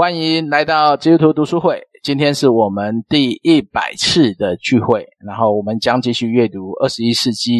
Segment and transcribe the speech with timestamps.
[0.00, 1.82] 欢迎来到基督徒读书会。
[2.02, 7.52] 今天是我们第一百次的聚会，然后我们将继续阅读二十一世纪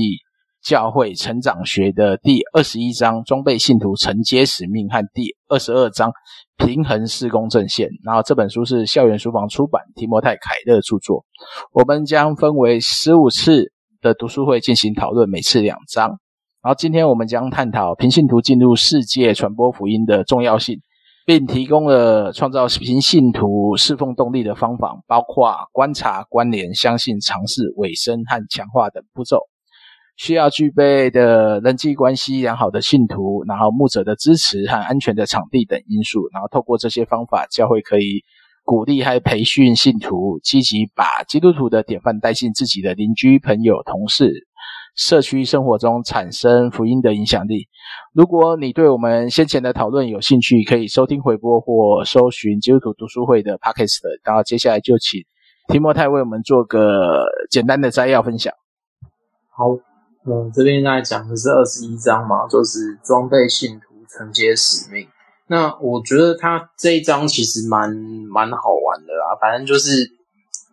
[0.62, 6.10] 教会成长学的第二十一章“装备信徒承接使命”和第二十二章
[6.56, 7.90] “平衡事工阵线”。
[8.02, 11.26] 然后这本书是校园书房出版，提摩太·凯勒著作。
[11.74, 13.70] 我们将分为十五次
[14.00, 16.08] 的读书会进行讨论，每次两章。
[16.62, 20.80] 然后今天我们将探讨平信徒进入世界传播福音的重要性。
[21.30, 29.38] 并提供了创造平信徒侍奉动力的方法，包括观察、关联、相信、尝试、委身和强化等步骤。
[30.16, 36.28] 需要具备的人际关系良好的信徒，然后牧者的支持和安全的场地等因素。
[36.32, 38.24] 然后透过这些方法，教会可以
[38.64, 44.48] 鼓励和培训信徒，积极把基督徒的典范带进自己的邻居、朋友、同事。
[44.96, 47.68] 社区生活中产生福音的影响力。
[48.12, 54.00] 如果你对我们先前的讨论有兴趣，可以收听回播或搜寻基督徒读书会的 Podcast。
[54.24, 55.20] 然后接下来就请
[55.68, 58.52] 提莫太为我们做个简单的摘要分享。
[59.56, 59.70] 好，
[60.26, 65.06] 嗯，这边来讲的是二十一章嘛，就是装备信徒承接使命。
[65.46, 67.90] 那我觉得他这一章其实蛮
[68.30, 70.10] 蛮好玩的啦，反正就是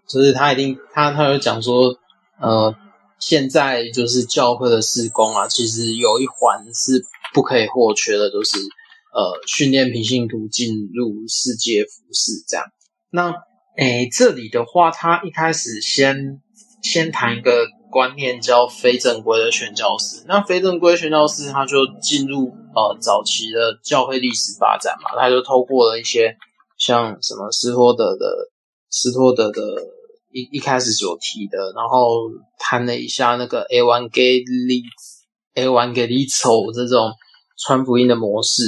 [0.08, 1.96] 就是他一定他他有讲说，
[2.42, 2.76] 呃。
[3.20, 8.58] 现在就是教会的施工啊，其实有一环是不可以或缺的，就是
[9.14, 12.66] 呃训练平信徒进入世界服事这样。
[13.10, 13.34] 那
[13.78, 16.42] 诶这里的话，他一开始先
[16.84, 20.24] 先谈一个观念叫非正规的宣教师。
[20.28, 26.38] 那非正规宣教师他就进入呃早期的教会历史发展嘛，他就透过了一些
[26.78, 28.52] 像什么斯托德的
[28.90, 29.62] 斯托德的。
[30.38, 34.84] 一一开始所提的，然后谈了一下那个 Evangelizo
[35.56, 37.12] Evangelizo 这种
[37.58, 38.62] 传福音的模式，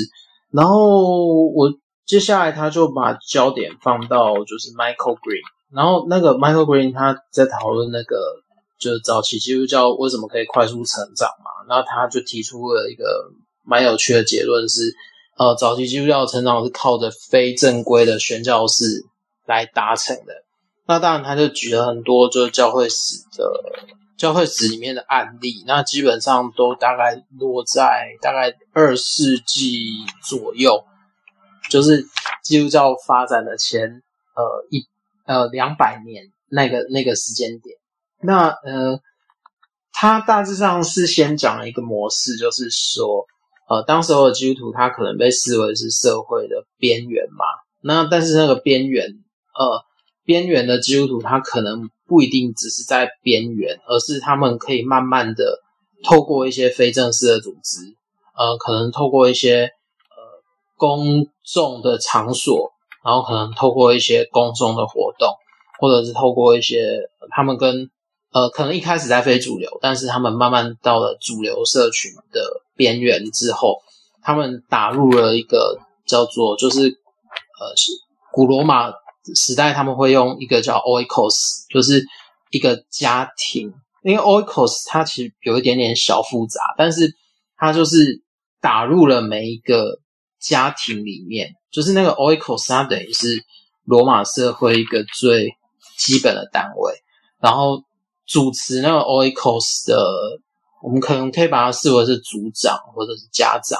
[0.51, 1.71] 然后我
[2.07, 8.17] 接下来他就把焦点放到就是 Michael Green，然后那个 Michael Green 他在讨论那个
[8.79, 13.05] 就是早期基督教为什么可以快速成长嘛，然后他就提出了一个
[13.63, 14.91] 蛮有趣的结论是，
[15.37, 19.05] 呃，早期基督教成长是靠着非正规的宣教士
[19.45, 20.33] 来达成的。
[20.89, 23.47] 那当然，他就举了很多就是教会史的
[24.17, 29.85] 教会史里面的案例，那基本上都大概落在大概二世纪
[30.27, 30.83] 左右，
[31.69, 32.07] 就是
[32.43, 34.01] 基督教发展的前
[34.35, 34.83] 呃一
[35.27, 37.77] 呃两百年那个那个时间点。
[38.23, 38.99] 那呃，
[39.93, 43.27] 他大致上是先讲了一个模式，就是说
[43.69, 47.45] 呃，当时候的基督徒他可能被视为是社会的边缘嘛，
[47.79, 49.05] 那但是那个边缘
[49.53, 49.87] 呃。
[50.29, 55.59] 边缘的基督徒，他可能不一定只是在边缘，而是他们可以慢慢的
[56.03, 57.95] 透过一些非正式的组织，
[58.37, 60.17] 呃，可能透过一些呃
[60.77, 62.71] 公众的场所，
[63.03, 65.33] 然后可能透过一些公众的活动，
[65.79, 67.89] 或者是透过一些他们跟
[68.31, 73.81] 呃，可能一开始在非主流，但是他们慢慢到了主流社群的边缘之后，
[74.21, 77.91] 他们打入了一个叫做就是呃是
[78.31, 78.93] 古罗马。
[79.35, 82.05] 时代他们会用一个叫 oikos，就是
[82.51, 83.73] 一个家庭。
[84.01, 87.15] 因为 oikos 它其实有一点点小复杂，但是
[87.57, 88.23] 它就是
[88.61, 89.99] 打入了每一个
[90.39, 93.43] 家庭里面，就是那个 oikos 它等于是
[93.83, 95.49] 罗马社会一个最
[95.97, 96.93] 基本的单位。
[97.41, 97.83] 然后
[98.25, 99.97] 主持那个 oikos 的，
[100.81, 103.77] 我们可能可以把它视为是族长或者是家长，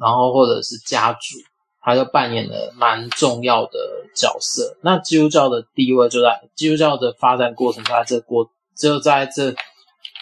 [0.00, 1.36] 然后或者是家主。
[1.82, 3.78] 他就扮演了蛮重要的
[4.14, 4.76] 角色。
[4.82, 9.54] 那基督教的地位就在基督教的发展过程，在这过只有在这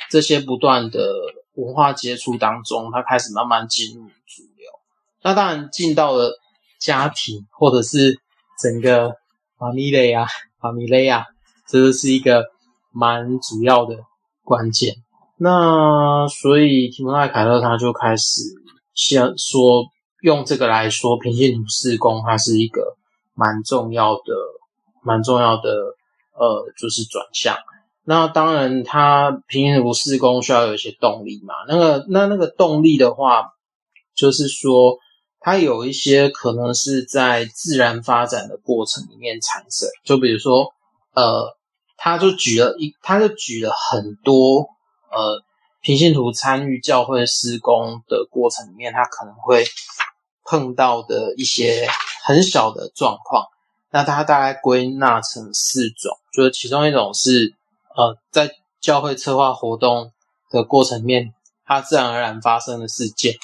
[0.09, 1.13] 这些不断的
[1.55, 4.71] 文化接触当中，他开始慢慢进入主流。
[5.23, 6.39] 那当然进到了
[6.79, 8.21] 家庭或者是
[8.63, 9.17] 整个
[9.59, 10.27] 法米雷亚、
[10.61, 11.27] 法米雷亚，
[11.67, 12.45] 这就是一个
[12.93, 13.97] 蛮主要的
[14.45, 14.95] 关键。
[15.37, 18.43] 那所以提摩太·凯勒他就开始
[18.95, 19.85] 先说。
[20.21, 22.97] 用这个来说，平信徒事工它是一个
[23.35, 24.23] 蛮重要的、
[25.03, 25.71] 蛮重要的，
[26.35, 27.57] 呃，就是转向。
[28.05, 31.55] 那当然，它平信徒事工需要有一些动力嘛。
[31.69, 33.53] 那个、那那个动力的话，
[34.17, 34.99] 就是说，
[35.39, 39.89] 它有一些可能是在自然发展的过程里面产生。
[40.05, 40.73] 就比如说，
[41.15, 41.57] 呃，
[41.97, 44.67] 他就举了一，他就举了很多，
[45.13, 45.43] 呃，
[45.81, 49.65] 平信徒参与教会施工的过程里面，他可能会。
[50.49, 51.87] 碰到的一些
[52.25, 53.45] 很小的状况，
[53.91, 57.55] 那它大概归纳成四种，就是其中一种是，
[57.95, 58.51] 呃，在
[58.81, 60.11] 教会策划活动
[60.51, 61.35] 的过程面，
[61.67, 63.35] 它自然而然发生的事件。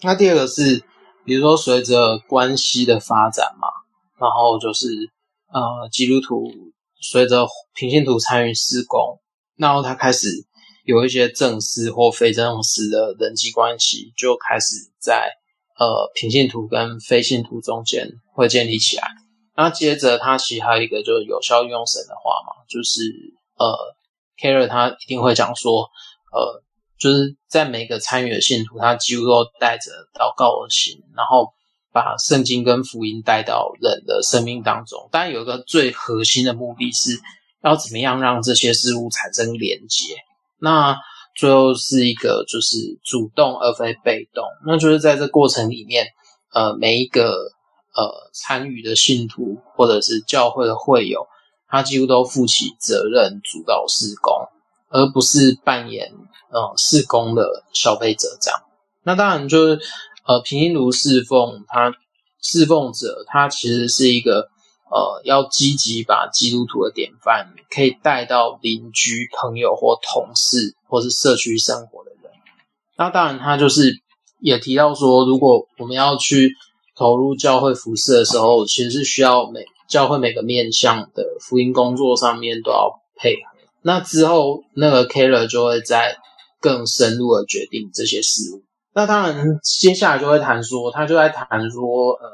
[0.00, 0.82] 那第二个是，
[1.24, 3.68] 比如说随着关系的发展嘛，
[4.18, 4.88] 然后就是
[5.52, 6.50] 呃基督徒
[7.00, 9.20] 随着平信徒参与施工，
[9.54, 10.26] 然后他开始
[10.84, 15.30] 有一些正式或非正式的人际关系，就开始在
[15.78, 19.08] 呃平信徒跟非信徒中间会建立起来。
[19.56, 23.00] 那接着他其实还有一个就是有效运用神的话嘛，就是
[23.56, 23.76] 呃
[24.40, 25.82] Keller 他一定会讲说
[26.32, 26.62] 呃。
[27.00, 31.52] 就是在每个参与的信徒，他几乎都带着祷告的心，然后
[31.92, 35.08] 把圣经跟福音带到人的生命当中。
[35.12, 37.12] 当然，有一个最核心的目的是
[37.62, 40.16] 要怎么样让这些事物产生连接。
[40.58, 40.98] 那
[41.38, 44.44] 最后是一个就是主动而非被动。
[44.66, 46.08] 那就是在这过程里面，
[46.52, 47.30] 呃，每一个
[47.94, 51.26] 呃参与的信徒或者是教会的会友，
[51.68, 54.34] 他几乎都负起责任，主导事工。
[54.90, 56.14] 而不是扮演
[56.50, 58.58] 呃事工的消费者这样，
[59.02, 59.80] 那当然就是
[60.24, 61.92] 呃平信徒侍奉他
[62.40, 64.48] 侍奉者，他其实是一个
[64.90, 72.32] 呃要积极把基督徒的典范可以带到邻居、朋友或同事或是社区生活的人。
[72.96, 74.00] 那当然他就是
[74.40, 76.52] 也提到说，如果我们要去
[76.96, 83.40] 投入教会服事的时候，其实是需要每教会每个面向的福音工作上面都要配合。
[83.82, 86.16] 那之后，那个 Keller 就会在
[86.60, 88.62] 更深入的决定这些事物。
[88.92, 92.28] 那当然，接下来就会谈说，他就在谈说，呃，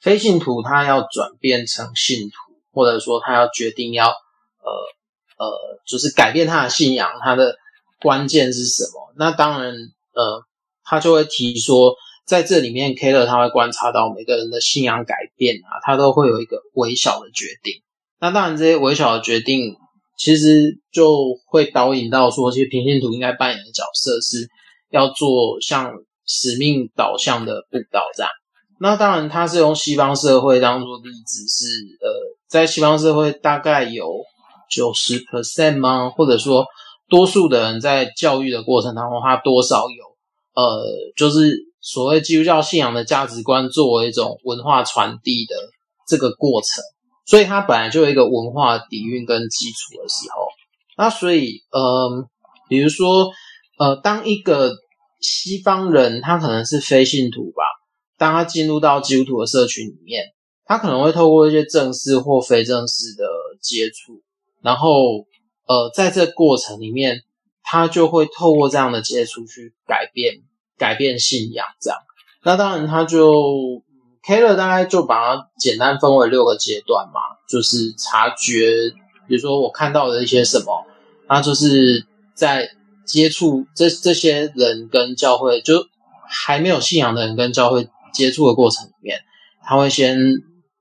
[0.00, 2.34] 非信徒他要转变成信徒，
[2.72, 7.56] 或者说他要决定要，呃呃，就是改变他的信仰，他的
[8.00, 9.12] 关键是什么？
[9.16, 10.44] 那当然，呃，
[10.84, 11.94] 他就会提说，
[12.26, 17.82] 在这里面，K 勒他会观察到每个人的信仰改变啊，他都会有一个微小的决定。
[18.18, 19.76] 那当然，这些微小的决定。
[20.22, 24.50] 其实就会导引到说，其实平信徒应该扮演的角色是
[24.90, 25.94] 要做像
[26.26, 28.30] 使命导向的布道这样。
[28.82, 32.08] 那当然，他是用西方社会当做例子是，是呃，
[32.48, 34.10] 在西方社会大概有
[34.70, 36.08] 九十 percent 吗？
[36.08, 36.64] 或者说，
[37.10, 40.04] 多数的人在教育的过程当中，他多少有
[40.54, 45.54] 呃，就是所谓基督教信仰的价值观作为一种文化传递的
[46.08, 46.82] 这个过程。
[47.26, 50.46] 所以它本来就有一个文化底蕴跟基础的时候，
[50.96, 52.26] 那所以，呃，
[52.68, 53.30] 比如说，
[53.78, 54.72] 呃，当一个
[55.20, 57.62] 西方人他可能是非信徒吧，
[58.20, 60.26] 当他进入到基督徒的社群里面，
[60.66, 63.24] 他可能会透过一些正式或非正式的
[63.62, 64.20] 接触，
[64.60, 65.24] 然后，
[65.66, 67.22] 呃，在这过程里面，
[67.62, 70.42] 他就会透过这样的接触去改变
[70.76, 71.98] 改变信仰，这样，
[72.44, 73.82] 那当然他就。
[74.22, 78.90] Keller 大概就把它简单分为六个阶段嘛，就是察觉，
[79.26, 80.84] 比如说我看到的一些什么，
[81.26, 82.68] 他就是在
[83.06, 85.86] 接触这这些人跟教会，就
[86.28, 89.20] 还没有信仰的人跟教会接触的过程里面，
[89.62, 90.18] 他会先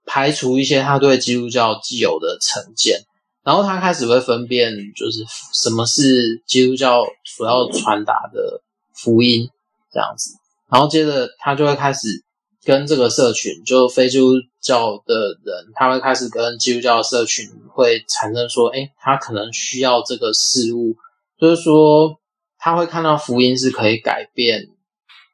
[0.06, 3.06] 排除一些他对基督教既有的成见，
[3.44, 8.62] 然后他开始会分辨，就是什么是基督教所要传达的
[8.94, 9.50] 福音
[9.92, 10.36] 这样子，
[10.70, 12.24] 然后接着他就会开始。
[12.62, 20.98] 跟这个社群，就非基督教的人，他会开始跟基督教的社群会产生说，诶，他可能需要这个事物，
[21.40, 22.20] 就是说
[22.60, 24.68] 他会看到福音是可以改变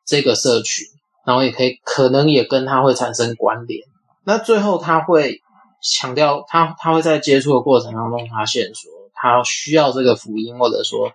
[0.06, 0.86] 这个社群，
[1.25, 3.88] 然后也可以可能也跟他会产生关联。
[4.24, 5.42] 那最后他会
[5.81, 11.08] 强调，他他会在接触的过程当中发现说，他需要这个福音，或者说，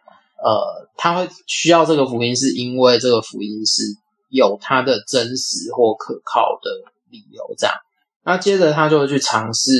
[0.42, 3.84] 呃，他会需要这个福音，是因为这个福音是。
[4.32, 6.70] 有他的真实或可靠的
[7.10, 7.74] 理由，这样。
[8.22, 9.72] 那接着他就会去尝试，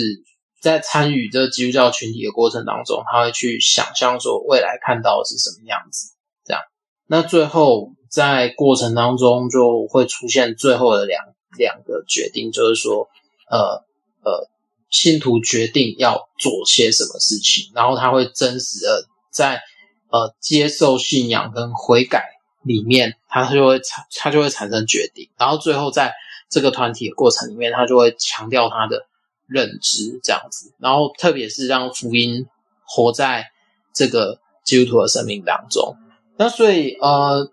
[0.60, 6.60] 在参与这基督教群体的过程当中，他会去想象说未来看到的是什么样子，这样。
[7.06, 11.24] 那最后在过程当中就会出现最后的两
[11.56, 13.08] 两个决定，就是说，
[13.48, 13.84] 呃
[14.22, 14.50] 呃，
[14.90, 19.62] 信徒决定要做些什么事情，然后他会真实的在
[20.10, 22.36] 呃接受信仰跟悔改。
[22.62, 26.12] 里面，他就会产，他就会产生决定，然后最后在
[26.50, 29.06] 这个团体的过程里面，他就会强调他的
[29.46, 32.46] 认知这样子，然后特别是让福音
[32.84, 33.46] 活在
[33.94, 35.96] 这个基督徒的生命当中。
[36.36, 37.50] 那所以，呃，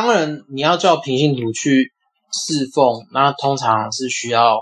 [0.00, 1.92] 当然你要叫平信徒去
[2.32, 4.54] 侍奉，那通常是需要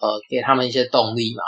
[0.00, 1.42] 呃给他们一些动力嘛。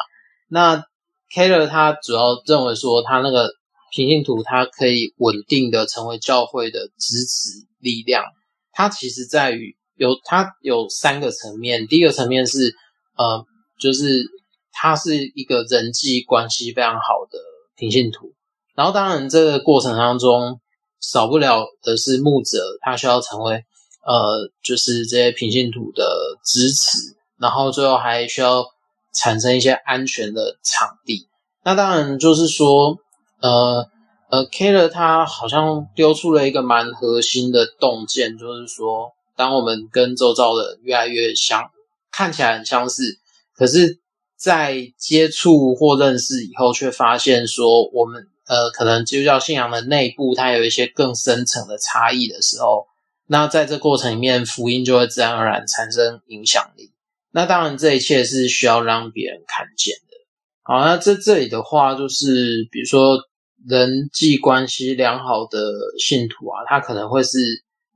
[0.48, 0.84] 那
[1.32, 3.50] Keller 他主要认为说他那个。
[3.92, 8.22] 平信徒他可以稳定的成为教会的支持力量，
[8.70, 11.88] 它其实在于有它有三个层面。
[11.88, 12.72] 第一个层面是
[13.16, 13.44] 呃，
[13.80, 14.22] 就是
[14.70, 17.40] 他是一个人际关系非常好的
[17.74, 18.32] 平信徒。
[18.76, 20.60] 然后当然这个过程当中
[21.00, 23.64] 少不了的是牧者，他需要成为
[24.04, 27.16] 呃，就是这些平信徒的支持。
[27.38, 28.66] 然后最后还需要
[29.14, 31.26] 产生一些安全的场地。
[31.64, 32.98] 那当然就是说，
[33.40, 33.88] 呃
[34.30, 41.70] 呃，Keller 他好像丢出了一个蛮核心的洞见，就是说，当我们跟周遭的越来越相，
[42.12, 43.18] 看起来很相似，
[43.56, 43.98] 可是，
[44.36, 52.88] 在接触或认识以后，却发现说，我们呃，可能基督教信仰的内部，它有一些更深层的差异的时候，
[53.28, 56.90] 那在这过程里面，福音就会自然而然产生影响力。
[57.30, 60.16] 那当然，这一切是需要让别人看见的。
[60.62, 63.20] 好，那在这里的话，就是比如说
[63.64, 65.62] 人际关系良好的
[66.00, 67.38] 信徒啊，他可能会是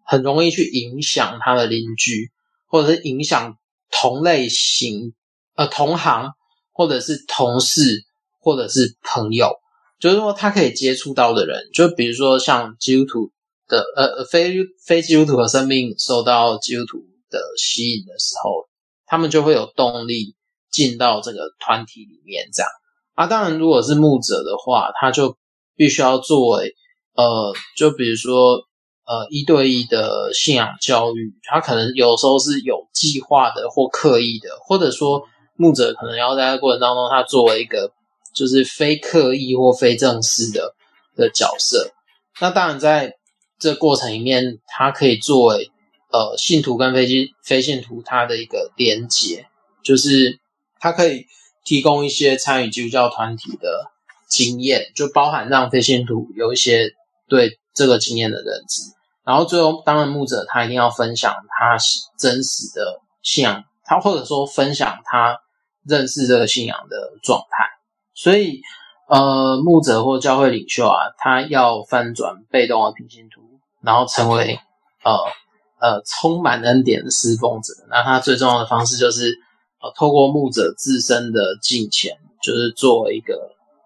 [0.05, 2.31] 很容易去影响他的邻居，
[2.69, 3.59] 或者是影响
[3.91, 5.15] 同类型
[5.57, 6.31] 呃同行，
[6.71, 8.05] 或者是同事，
[8.39, 9.59] 或者是朋友，
[9.99, 13.31] 就是说他可以接触到的人，就比如说像基督徒
[13.69, 16.99] 的呃非非基督徒的生命受到基督徒
[17.31, 18.69] 的吸引的时候。
[19.07, 20.35] 他们就会有动力
[20.71, 22.71] 进到这个团体里面，这样
[23.15, 23.27] 啊。
[23.27, 25.37] 当然，如果是牧者的话，他就
[25.77, 26.75] 必须要作为
[27.15, 28.63] 呃，就比如说
[29.05, 35.23] 呃，一对一的信仰教育，他可能有时候是有计划的或刻意的，或者说
[35.55, 37.93] 牧者可能要在过程当中，他作为一个
[38.35, 40.75] 就是非刻意或非正式的
[41.17, 41.93] 的角色。
[42.41, 43.15] 那当然，在
[43.59, 45.71] 这过程里面，他可以作为。
[46.13, 49.49] 呃，信徒跟非信非信徒他的一个连接，
[49.83, 50.39] 就是
[50.79, 51.27] 他可以
[51.65, 53.91] 提供一些参与基督教团体的
[54.29, 56.93] 经验，就包含让非信徒有一些
[57.29, 58.83] 对这个经验的认知。
[59.25, 61.77] 然后最后，当然牧者他一定要分享他
[62.17, 65.41] 真实的信仰，他或者说分享他
[65.85, 67.74] 认识这个信仰的状态。
[68.25, 68.63] 所以，
[69.09, 73.43] 呃，牧者或教会领袖啊，他要翻转被动的平行图，
[73.83, 74.59] 然后成为
[75.05, 75.13] 呃。
[75.81, 79.35] 呃，充满恩典的施奉者，那他最重要的方式就是，
[79.83, 83.35] 呃，透过牧者自身的敬虔，就是作为一个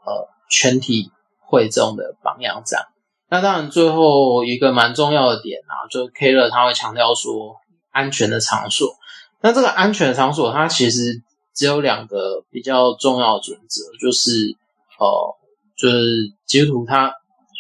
[0.07, 2.87] 呃全体会众的榜样这样。
[3.29, 7.57] 那当然，最后一个蛮重要的点啊，就 K 乐他会强调说，
[7.91, 8.95] 安全的场所。
[9.41, 11.21] 那这个安全的场所，它其实
[11.59, 14.57] 只有两个比较重要的准则，就是
[14.99, 15.37] 呃，
[15.77, 17.13] 就是基督徒他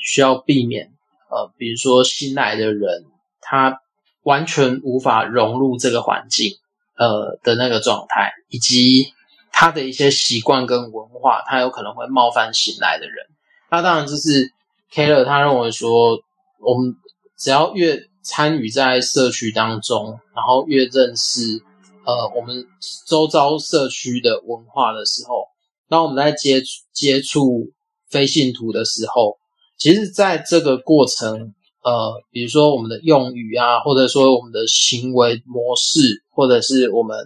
[0.07, 0.93] 需要避免
[1.29, 3.05] 呃，比如说新来的人
[3.41, 3.81] 他。
[4.25, 6.53] 完全无法融入这个环境，
[6.99, 9.15] 呃的那个状态，以及
[9.53, 13.25] 他的一些习惯跟文化，他有可能会冒犯新来的人。
[13.71, 14.53] 那当然，就是
[14.93, 16.19] Keller 他认为说，
[16.61, 16.95] 我们
[17.39, 21.63] 只要越参与在社区当中，然后越认识
[22.09, 22.65] 呃我们
[23.07, 25.45] 周遭社区的文化的时候，
[25.91, 27.71] 当我们在接触接触
[28.09, 29.37] 非信徒的时候，
[29.77, 31.55] 其实在这个过程。
[31.81, 37.17] 呃，比如说我们的用语啊，或者说我们的行为模式，或者是我们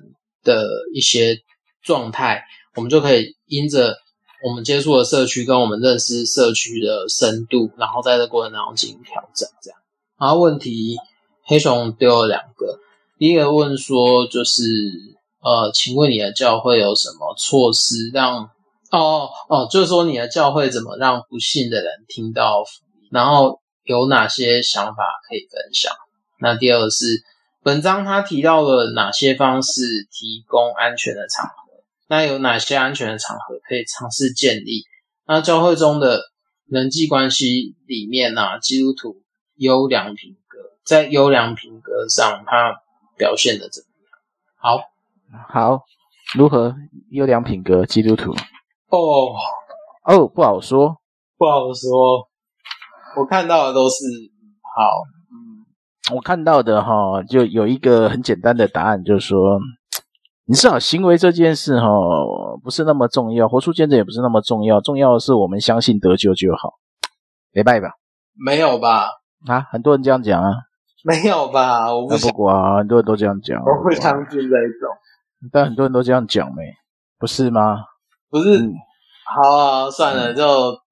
[0.44, 1.40] 的一些
[1.82, 2.44] 状态，
[2.76, 3.96] 我们就可以因着
[4.44, 9.48] 我们接触的社区跟我们认识社区的深度，然后在这过程当中进行调整。
[9.62, 9.80] 这样，
[10.20, 10.96] 然后问题
[11.42, 12.78] 黑熊丢了两个，
[13.22, 14.64] 第一个问说就是
[15.40, 18.50] 呃，请问你的教会有什么措施让
[18.90, 22.64] 哦哦，就是说你的教会怎么让不信的人听到，
[23.12, 23.60] 然后。
[23.84, 25.92] 有哪些想法可以分享？
[26.38, 27.20] 那第二个是
[27.64, 31.82] 本章他提到了哪些方式提供安全的场合？
[32.08, 34.84] 那有哪些安全的场合可以尝试建立？
[35.26, 36.22] 那教会中的
[36.68, 39.16] 人际关系里面呢、基督徒
[39.56, 42.76] 优良品格在优良品格上，他
[43.16, 44.78] 表现的怎么样？
[45.48, 45.84] 好，好，
[46.36, 46.74] 如何
[47.10, 47.84] 优良品格？
[47.84, 48.32] 基督徒
[48.90, 49.34] 哦
[50.04, 50.96] 哦，不好说，
[51.38, 52.28] 不好说。
[53.16, 54.04] 我看到的都是
[54.74, 54.82] 好，
[55.30, 59.60] 嗯，我看到的哈，就有一个很简单的答案，就是说，
[60.46, 61.86] 你至少行为这件事哈，
[62.62, 66.78] 不是那么重要，活出见证也不是那么重要，重要的是我们相信得救就好，
[67.52, 67.90] 没拜吧？
[68.34, 69.08] 没有吧？
[69.46, 70.52] 啊，很多人这样讲啊，
[71.04, 71.92] 没有吧？
[71.94, 74.88] 我不不管啊，很多人都这样讲， 我不相信这种，
[75.52, 76.62] 但很多人都这样讲没，
[77.18, 77.84] 不是吗？
[78.30, 78.58] 不是。
[78.58, 78.72] 嗯
[79.24, 80.44] 好啊，算了，就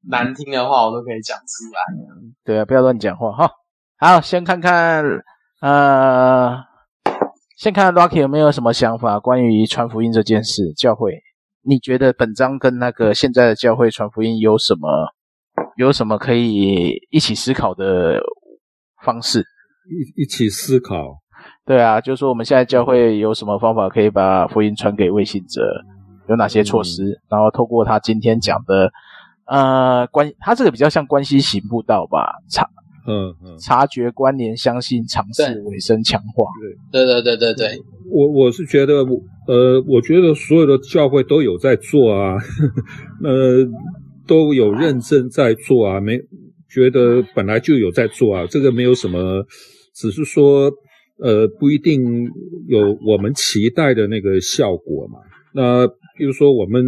[0.08, 2.32] 难听的话我都可以讲出来。
[2.42, 3.50] 对啊，不要乱讲话哈。
[3.98, 5.04] 好，先看看，
[5.60, 6.56] 呃，
[7.58, 10.72] 先看看 Rocky 有没有什么想法关于传福音这件事。
[10.72, 11.20] 教会，
[11.62, 14.88] 你觉得本章跟那个现在的教会传福音有什么，
[15.76, 18.20] 有什么可以一起思考的
[19.04, 19.44] 方式？
[19.90, 21.18] 一一起思考。
[21.66, 25.62] 对啊，就是说我们现在教会有什么方法可以把福音传给未信者？
[26.28, 27.02] 有哪些措施？
[27.04, 28.92] 嗯、然后透过他今天讲的，
[29.46, 32.68] 呃，关他这个比较像关系型步道吧，察
[33.06, 36.44] 嗯嗯，察觉关联，相信尝试，尾声强化。
[36.92, 39.04] 对对对对对对，我我是觉得，
[39.48, 42.36] 呃，我觉得所有的教会都有在做啊，
[43.24, 43.66] 呃，
[44.26, 46.20] 都有认真在做啊，没
[46.68, 49.44] 觉得本来就有在做啊，这个没有什么，
[50.00, 50.72] 只是说，
[51.18, 52.00] 呃，不一定
[52.66, 55.18] 有我们期待的那个效果嘛。
[55.52, 56.82] 那比如说我们，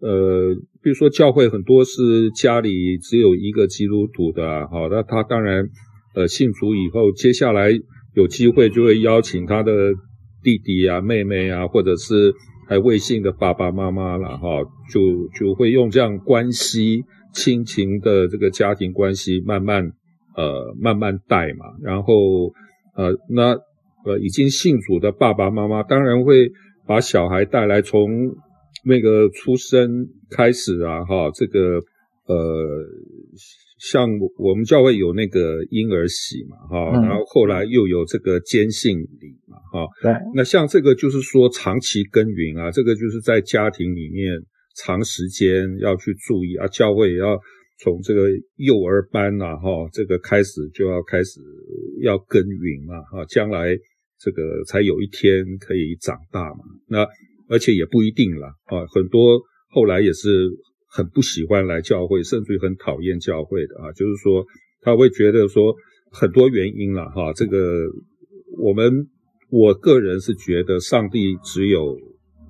[0.00, 5.66] 呃，比如说教会很多是家里只有一个基督徒的啊，好，那他当然，
[6.14, 7.72] 呃，信主以后，接下来
[8.14, 9.72] 有机会就会邀请他的
[10.44, 12.32] 弟弟啊、妹妹啊，或者是
[12.68, 15.00] 还未信的爸爸妈妈了哈，就
[15.36, 19.90] 就会用这样关系、亲情的这个家庭关系慢慢，
[20.36, 22.48] 呃，慢慢带嘛，然后，
[22.96, 23.56] 呃，那
[24.04, 26.50] 呃已经信主的爸爸妈妈当然会
[26.86, 28.34] 把小孩带来从。
[28.86, 31.80] 那个出生开始啊，哈，这个
[32.26, 32.84] 呃，
[33.78, 40.12] 像我们教会有那个婴儿洗嘛，哈，然后后来又有这个坚信礼嘛，哈，对。
[40.34, 44.38] 那像这个就是说长期耕耘啊，这个就是在家庭里面
[44.76, 47.40] 长时间要去注意啊，教会也要
[47.84, 51.38] 从这个幼儿班呐，哈，这个开始就要开始
[52.00, 53.76] 要耕耘嘛，哈，将来
[54.18, 57.06] 这个才有一天可以长大嘛，那。
[57.46, 59.38] 而且也不一定啦，啊，很多
[59.68, 60.48] 后来也是
[60.88, 64.42] 很不喜欢来教会，甚至于很讨厌教会的啊，就是说
[64.80, 65.74] 他会觉得说
[66.10, 67.84] 很多原因啦，哈，这个
[68.58, 68.90] 我们
[69.50, 71.98] 我个人是觉得上帝只有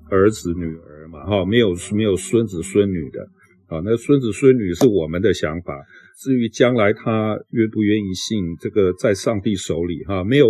[0.09, 3.27] 儿子女儿嘛，哈，没有没有孙子孙女的，
[3.67, 5.73] 啊，那孙子孙女是我们的想法，
[6.17, 10.47] 至于将来他愿不愿意信，这个在上帝手里哈，没有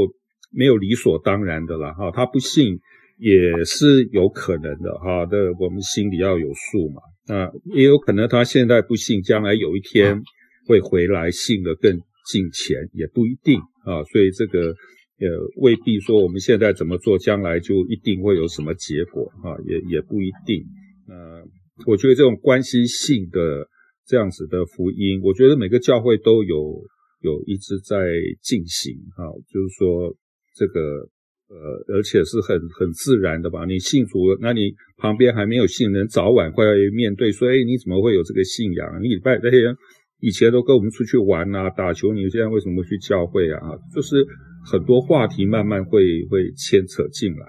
[0.52, 2.80] 没有理所当然的啦，哈，他不信。
[3.18, 7.02] 也是有可能的哈，的我们心里要有数嘛。
[7.34, 10.22] 啊，也有可能他现在不信，将来有一天
[10.68, 11.98] 会回来信的更
[12.30, 14.04] 近前，也不一定啊。
[14.12, 15.28] 所以这个呃
[15.62, 20.66] 未必说我们现在怎么做，将来就一定会有什么结果啊，也也不一定。
[21.08, 21.42] 呃，
[21.86, 23.68] 我觉得这种关系性的
[24.06, 26.84] 这样子的福音，我觉得每个教会都有
[27.22, 28.08] 有一直在
[28.42, 30.16] 进行哈，就是说
[30.56, 31.10] 这个。
[31.48, 33.66] 呃，而且是很很自然的吧？
[33.66, 39.00] 你信主，那你旁边还没有信人，早晚会面对说，哎，你怎么会有这个信仰？
[39.00, 39.72] 你礼拜那些
[40.20, 43.62] 以前都跟我们出去玩啊，打球，你现在为什么去教会啊？
[43.94, 44.26] 就是
[44.66, 47.46] 很多话题慢慢会会牵扯进来。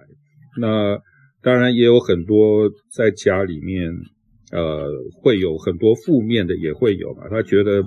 [0.60, 0.98] 那
[1.40, 3.90] 当然也有很多在家里面，
[4.52, 4.88] 呃，
[5.22, 7.28] 会有很多负面的也会有嘛。
[7.28, 7.82] 他觉得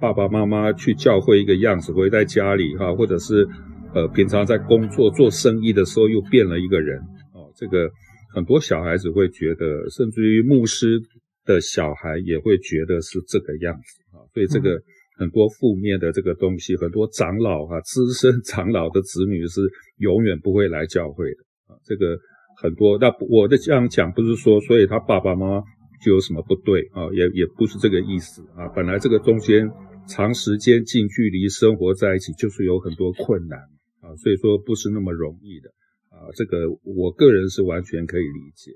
[0.00, 3.48] 爸爸妈妈去教会一个样子，回在家里哈，或者是。
[3.94, 6.98] 呃，平常在工作做生意的时候又变了一个人
[7.32, 7.88] 哦，这个
[8.34, 11.00] 很多小孩子会觉得，甚至于牧师
[11.44, 14.18] 的小孩也会觉得是这个样子啊。
[14.34, 14.76] 所以这个
[15.16, 19.60] 很多负面的这个东西，很多长老啊，资深长老的子女是
[19.98, 21.78] 永远不会来教会的啊。
[21.84, 22.18] 这个
[22.60, 25.62] 很多，那我的这样讲不是说，所以他爸爸妈妈
[26.02, 28.68] 就有什么不对啊，也也不是这个意思啊。
[28.74, 29.70] 本来这个中间
[30.06, 33.58] 长时间近距离生活在一起，就是有很多困难。
[34.04, 35.70] 啊，所以说不是那么容易的
[36.10, 38.72] 啊，这个我个人是完全可以理解。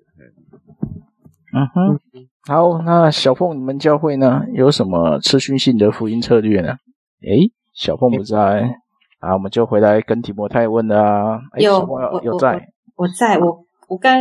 [1.52, 2.00] 嗯哼，
[2.46, 6.76] 好，那小凤，你们教会呢有什么持续性的福音策略呢？
[7.20, 8.70] 诶，小凤不在
[9.18, 11.40] 啊，我们就回来跟提摩太问啊。
[11.58, 11.86] 有，
[12.22, 14.18] 有在，我，我在我我刚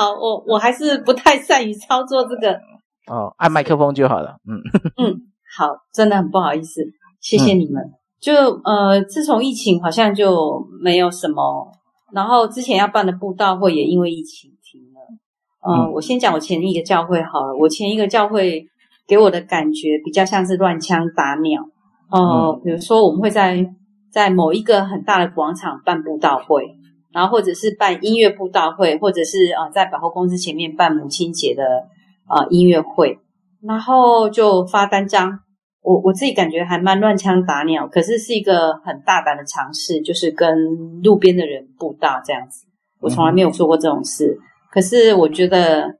[0.00, 2.52] 好，我我还是不太善于操作这个。
[3.06, 4.36] 哦，按麦克风就好了。
[4.48, 4.56] 嗯
[4.96, 5.14] 嗯，
[5.58, 6.80] 好，真的很不好意思，
[7.20, 7.82] 谢谢你们。
[7.82, 8.32] 嗯就
[8.64, 11.72] 呃，自从疫情好像就没有什么，
[12.12, 15.00] 然后之前要办的布道会也因为疫情停了。
[15.62, 18.66] 呃、嗯，我先讲我前一个教会好了，我前一个教会
[19.06, 21.62] 给我的感觉比较像是乱枪打鸟。
[22.10, 23.66] 呃，嗯、比如说我们会在
[24.10, 26.76] 在某一个很大的广场办布道会，
[27.12, 31.64] 然后或者是办音乐布道会，或者是呃在百货公司前面办母亲节的
[32.28, 33.18] 呃音乐会，
[33.62, 35.40] 然后就发单张。
[35.82, 42.66] 我我自己感觉还蛮乱枪打鸟，可是是一个很大胆的尝试，就是跟路边的人布道这样子。
[43.00, 44.38] 我从来没有做过这种事，嗯、
[44.70, 45.96] 可是我觉得，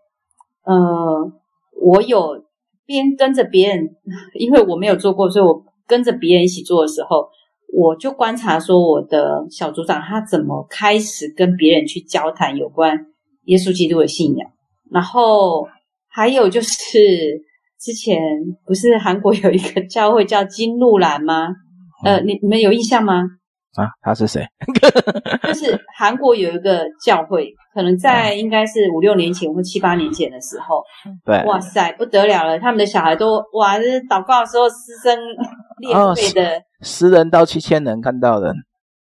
[0.65, 1.33] 呃，
[1.81, 2.45] 我有
[2.85, 3.89] 边跟着别人，
[4.39, 7.27] 因为我没有做过，所以我跟着别人一起做的时候，
[7.73, 12.97] 我就观察说我的小组长他怎么开始跟别人去交谈有关
[13.45, 14.51] 耶稣基督的信仰，
[14.91, 15.67] 然后
[16.09, 17.49] 还有就是。
[17.83, 18.21] 之前
[18.67, 21.49] 不是韩国有一个教会叫金鹿兰吗？
[22.05, 23.23] 呃，你你们有印象吗？
[23.75, 24.45] 啊，他是谁？
[25.49, 30.85] 就是韩国有一个教会，可能在应该是五六年前或七八年前的时候，
[31.25, 35.19] 对，哇塞，不得了了，他们的小孩都哇，就是祷告的时候师生
[35.81, 38.55] 裂肺的十人到七千人看到的。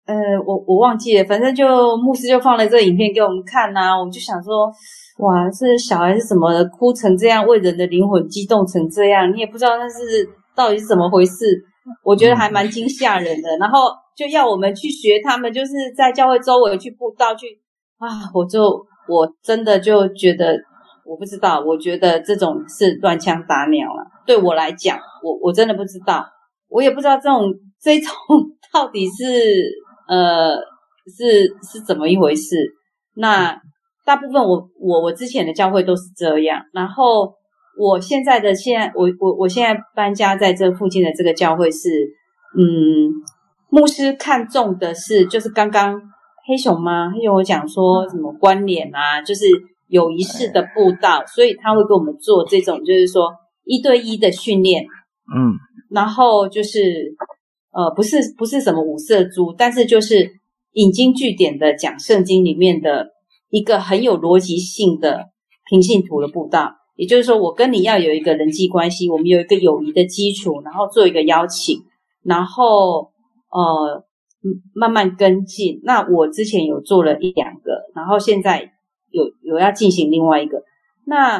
[0.06, 0.16] 呃，
[0.46, 4.66] 我我忘记了，反正就牧师就放了这个影片给我们看呐、啊，我就想说，
[5.20, 11.46] 哇，这小孩是怎么哭成这样，为人的灵魂激动成这样，你也不知道那是到底是怎么回事，
[12.04, 13.56] 我觉得还蛮惊吓人的。
[13.58, 17.46] 然后就要我们去学他们，就是在教会周围去布道去
[18.00, 20.58] 啊，我就我真的就觉得，
[21.06, 24.08] 我不知道，我觉得这种是乱枪打鸟了。
[24.26, 26.26] 对我来讲，我我真的不知道，
[26.68, 28.12] 我也不知道这种这种
[28.74, 29.80] 到底是。
[30.10, 30.56] 呃，
[31.06, 32.56] 是是怎么一回事？
[33.14, 33.62] 那
[34.04, 37.32] 大部分我我我之前的教会都是这样，然后
[37.78, 41.90] 我现在的现在我我我现在搬家在这附近的这个教会是，
[42.58, 43.14] 嗯，
[43.70, 46.02] 牧师看重的是就是刚刚
[46.48, 47.12] 黑熊吗？
[47.12, 49.46] 黑熊我讲说什么关联啊，就是
[49.90, 53.32] 有仪式的布道，所以他会给我们做这种就是说
[53.64, 55.54] 一对一的训练，嗯，
[55.92, 57.16] 然后就是。
[57.72, 60.32] 呃，不是不是什么五色珠，但是就是
[60.72, 63.10] 引经据典的讲圣经里面的
[63.52, 65.26] 一个很有逻辑性的
[65.70, 66.74] 平信徒的布道。
[66.96, 71.80] 也就是说，我跟你要有一个人际关系，我们有一个友谊的基础，然后做一个邀请，
[72.24, 73.12] 然后
[73.52, 74.04] 呃
[74.74, 75.80] 慢慢跟进。
[75.84, 78.72] 那我之前有做了一两个，然后现在
[79.12, 80.64] 有有要进行另外一个。
[81.06, 81.38] 那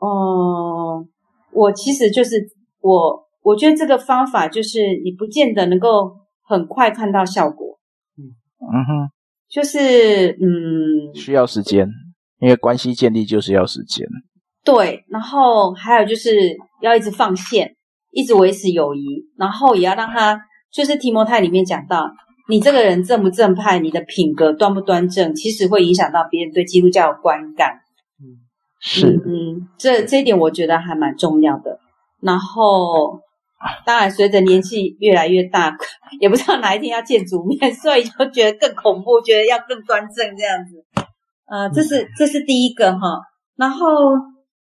[0.00, 1.06] 嗯、呃，
[1.52, 2.48] 我其实就是
[2.80, 3.27] 我。
[3.48, 7.78] 我觉得这个方法就是你不见得能够很快看到效果，
[8.18, 8.20] 嗯
[8.60, 9.10] 嗯哼，
[9.48, 11.88] 就是嗯，需要时间，
[12.40, 14.06] 因为关系建立就是要时间。
[14.62, 16.30] 对，然后还有就是
[16.82, 17.74] 要一直放线，
[18.10, 20.38] 一直维持友谊，然后也要让他，
[20.70, 22.06] 就是提摩太里面讲到，
[22.50, 27.80] 你这个人正不正派，你的品格端不端正，其实会影响到别人对基督教的观感。
[28.20, 28.44] 嗯，
[28.78, 31.80] 是，嗯，这这一点我觉得还蛮重要的。
[32.20, 33.20] 然后。
[33.84, 35.76] 当然，随着年纪越来越大，
[36.20, 40.84] 也不知道哪一天要见主面， 所以就觉得更恐怖，觉得要更端正这样子。
[41.46, 42.98] 呃，这是这是第一个哈。
[43.56, 43.86] 然后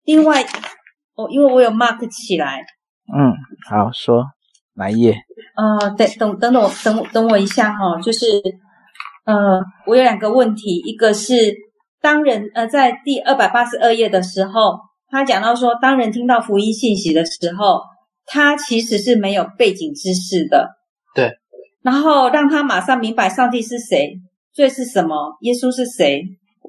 [0.06, 0.42] 另外，
[1.16, 2.62] 哦，因为我有 mark 起来。
[3.14, 3.34] 嗯，
[3.70, 4.24] 好，说
[4.76, 5.18] 哪一页？
[5.58, 8.26] 呃，等等等等我等等我一下哈，就是
[9.26, 11.54] 呃，我有两个问题，一个是
[12.02, 14.80] 当人呃在第二百八十二页的时候，
[15.10, 17.82] 他讲到说，当人听到福音信息的时候。
[18.26, 20.72] 他其实是没有背景知识的，
[21.14, 21.32] 对。
[21.84, 24.20] 然后让他马上明白上帝是谁，
[24.52, 26.24] 罪是什么，耶稣是谁，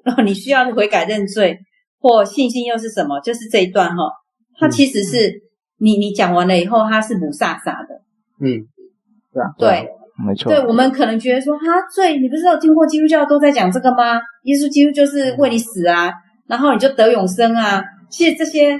[0.04, 1.58] 然 后你需要悔改认罪，
[1.98, 3.18] 或信心又是什么？
[3.20, 3.96] 就是这一段哈。
[4.58, 5.40] 他其实是、嗯、
[5.78, 7.94] 你你讲完了以后，他是雾煞煞的。
[8.40, 8.68] 嗯，
[9.32, 9.88] 对啊，对，
[10.26, 10.52] 没错。
[10.52, 11.64] 对，我们可能觉得说，哈，
[11.94, 14.20] 罪，你不知道听过基督教都在讲这个吗？
[14.44, 16.12] 耶稣基督就是为你死啊，
[16.46, 17.82] 然后你就得永生啊。
[18.10, 18.78] 其实这些。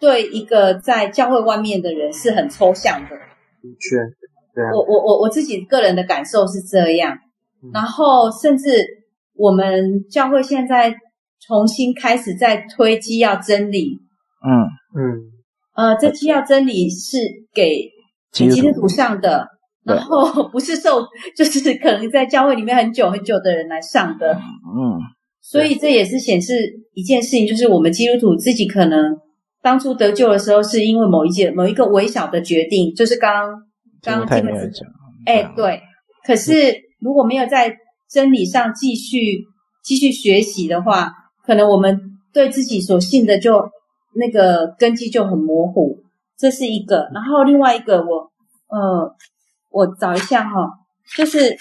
[0.00, 3.96] 对一个在教会外面的人是很抽象的，的确，
[4.54, 4.70] 对啊。
[4.72, 7.18] 我我我我自己个人的感受是这样，
[7.62, 8.86] 嗯、然后甚至
[9.34, 10.94] 我们教会现在
[11.40, 13.98] 重新开始在推基要真理，
[14.46, 15.32] 嗯嗯，
[15.74, 17.18] 呃，这基要真理是
[17.52, 17.90] 给
[18.32, 19.48] 给基督徒上的，
[19.84, 21.02] 然后不是受
[21.36, 25.00] 就是可能在教会里面很久很久的人来上的，嗯，
[25.40, 26.54] 所以这也是显示
[26.94, 29.16] 一件事情，就是我们基督徒自己可能。
[29.68, 33.30] 当初得救的时候，是因为某一件、某一个微小的决定，就是刚
[34.00, 34.88] 刚刚听的讲，
[35.26, 35.82] 哎，对。
[36.24, 37.76] 可是如果没有在
[38.08, 39.44] 真理上继续
[39.84, 41.12] 继续学习的话，
[41.44, 42.00] 可能我们
[42.32, 43.68] 对自己所信的就
[44.14, 45.98] 那个根基就很模糊。
[46.38, 47.06] 这是一个。
[47.12, 48.30] 然后另外一个我，
[48.68, 49.14] 我呃，
[49.70, 50.66] 我找一下哈，
[51.14, 51.54] 就是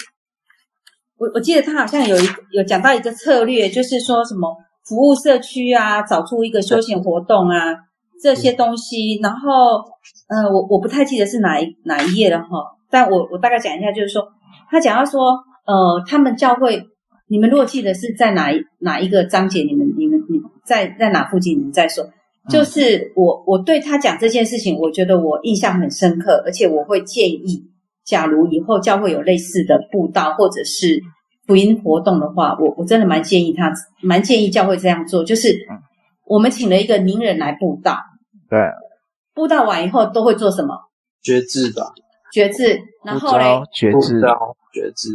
[1.17, 7.83] 我我记得他好像有一有讲到一个策略，就是说什么服务社区啊，找出一个休闲活动啊。
[8.21, 9.83] 这些东西，然后，
[10.27, 12.47] 呃，我我不太记得是哪一哪一页了哈，
[12.89, 14.27] 但我我大概讲一下，就是说，
[14.69, 16.83] 他讲到说，呃，他们教会，
[17.27, 22.05] 你们如果记得是在哪一哪一个章节，你们你们你在在哪附近，你们再说。
[22.49, 27.65] 就是我我对他讲这件事情，我觉得我印象很深刻，而且我会建议，
[28.05, 31.01] 假如以后教会有类似的布道或者是
[31.45, 35.55] 福音活动的话，我我真的蛮建议他，蛮建议教会这样做，就是。
[36.29, 37.95] 我们请了一个名人来布道，
[38.49, 38.59] 对，
[39.33, 40.75] 布道完以后都会做什么？
[41.21, 41.93] 决志吧，
[42.31, 44.21] 决志，然后嘞，决志，
[44.73, 45.09] 决志，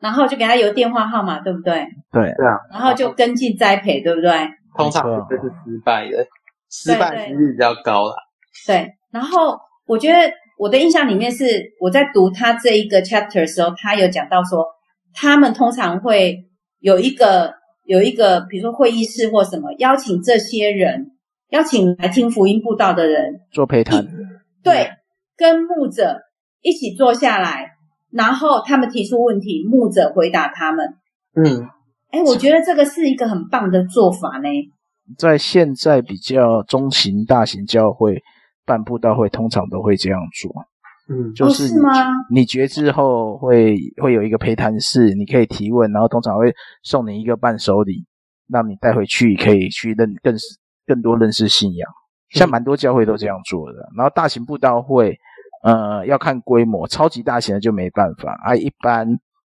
[0.00, 1.86] 然后就给他留电话号码，对不对？
[2.10, 4.30] 对，对啊，然后就跟进栽培，对不对？
[4.76, 6.26] 通常这是失败的，
[6.70, 8.14] 失败几率比较高啦。
[8.66, 10.18] 对，然后我觉得
[10.58, 11.44] 我的印象里面是
[11.80, 14.66] 我在读他这一个 chapter 的时候，他有讲到说，
[15.14, 16.44] 他们通常会
[16.80, 17.54] 有一个。
[17.84, 21.10] 有一个，比如说会议室或什么，邀请这些人，
[21.52, 24.06] 邀请来听福音布道的人做陪谈，
[24.62, 24.88] 对，
[25.36, 26.22] 跟牧者
[26.62, 27.76] 一起坐下来，
[28.10, 30.94] 然后他们提出问题，牧者回答他们。
[31.34, 31.68] 嗯，
[32.10, 34.48] 哎，我觉得这个是一个很棒的做法呢。
[35.18, 38.22] 在现在比较中型、大型教会
[38.64, 40.50] 办布道会，通常都会这样做。
[41.10, 41.90] 嗯，就是你、哦、是吗？
[42.30, 48.06] 你觉之后会会有一个陪谈室，你可以提问，然后通常会送你一个伴手礼，
[48.48, 50.34] 让你带回去可以去认更
[50.92, 51.88] 更多认识信仰。
[52.30, 53.78] 像蛮多教会都这样做的。
[53.96, 55.16] 然后大型布道会，
[55.64, 58.56] 呃，要看规模，超级大型的就没办法啊。
[58.56, 59.06] 一般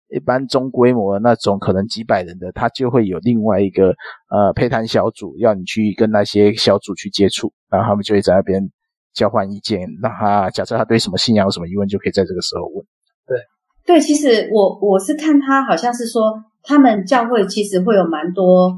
[0.09, 3.94] 一般中规模的那种可能几百人的，他就会有另外一个
[4.31, 8.70] 呃配谈小组，要你去跟那些小组去接触，然后他们就会在那边。
[9.12, 12.87] 交换意见，让他假设他对什么信仰有什么疑问，就可以在这个时候问。
[13.26, 13.37] 对，
[13.85, 18.72] 对，其实我我是看他好像是说，他们教会其实会有蛮多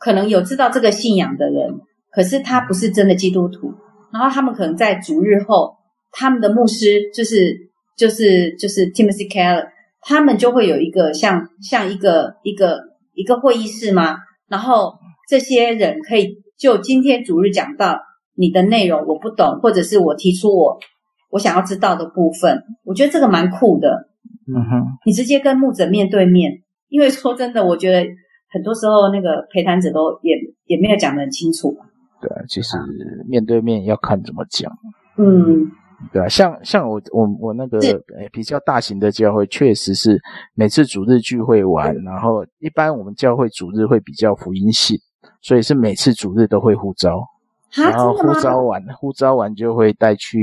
[0.00, 1.80] 可能有知道这个信仰的人，
[2.16, 3.74] 可是他不是真的基督徒。
[4.10, 5.76] 然后他们可能在主日后，
[6.10, 9.66] 他们的牧师就是就是就是 Timothy Keller，
[10.00, 12.80] 他们就会有一个像像一个一个
[13.12, 14.16] 一个会议室吗？
[14.48, 14.94] 然后
[15.28, 18.00] 这些人可以就今天主日讲到。
[18.38, 20.78] 你的内容我不懂，或者是我提出我
[21.30, 24.10] 我想要知道的部分，我觉得这个蛮酷的。
[24.46, 26.52] 嗯哼，你直接跟牧者面对面，
[26.90, 28.06] 因为说真的，我觉得
[28.52, 31.74] 很多时候那个陪谈者都也也没有讲得很清楚。
[32.20, 32.76] 对啊，其实
[33.28, 34.72] 面对面要看怎么讲。
[35.18, 35.70] 嗯，
[36.12, 37.78] 对啊，像像我我我那个
[38.32, 40.20] 比较大型的教会，确实是
[40.54, 44.98] 每次主日聚会完，然后一般我们教会主日会比较福音性，
[45.42, 47.22] 所以是每次主日都会呼召。
[47.76, 50.38] 然后呼召完，呼召完就会带去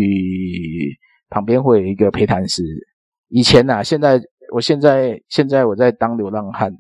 [1.30, 2.64] 旁边会有一个陪谈室。
[3.30, 4.22] 以前呐、啊，现在
[4.54, 6.72] 我现在现在我在当流浪汉，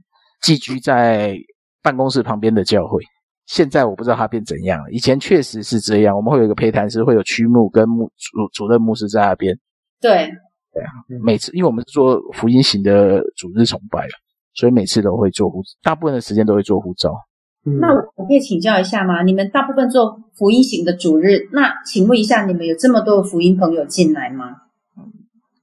[0.41, 1.36] 寄居在
[1.82, 3.01] 办公室旁边的教会。
[3.45, 4.91] 现在我不知道它变怎样了。
[4.91, 9.58] 以前确实是这样，我们会有一个陪谈师，会有区牧跟牧主主任牧师在那边。
[10.01, 10.29] 对
[10.73, 10.89] 对啊，
[11.23, 14.08] 每次因为我们是做福音型的主日崇拜，
[14.53, 17.13] 所以每次都会做呼，大部分的时间都会做呼召。
[17.79, 19.23] 那我可以请教一下吗？
[19.23, 24.47] 你们大部分做福音型的主日，那请问一下，你们有这么多福音朋友进来吗？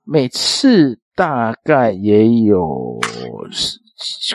[0.05, 2.99] 每次大概也有
[3.51, 3.79] 十，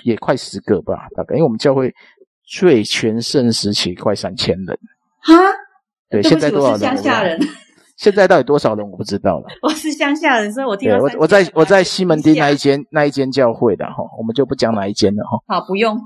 [0.03, 1.91] 也快十个吧，大概，因为我们教会
[2.45, 4.77] 最全盛时期快三千人。
[5.21, 5.34] 哈？
[6.10, 6.79] 对，现在多少人？
[6.79, 7.39] 乡下人。
[7.97, 8.89] 现在到底多少人？
[8.89, 9.45] 我不知道了。
[9.63, 15.39] 我是乡下人，所以我听到我我在我在西门町那一间那一间教会的哈，我们就不讲哪一间了哈。
[15.60, 15.97] 好，不用。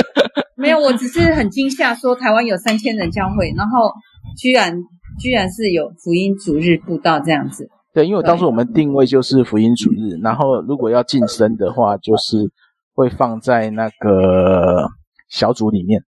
[0.56, 3.90] 没有，我只是很惊吓，说台湾有三千人教会，然后
[4.36, 4.76] 居然
[5.18, 7.68] 居然是有福音主日布道这样子。
[7.94, 12.52] 对，因为当时我们定位就是福音主日，然后如果要晋升的话，就是
[12.94, 14.86] 会放在那个
[15.30, 16.04] 小组里面。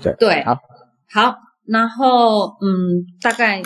[0.00, 0.60] 对对，好，
[1.12, 3.60] 好，然后嗯，大概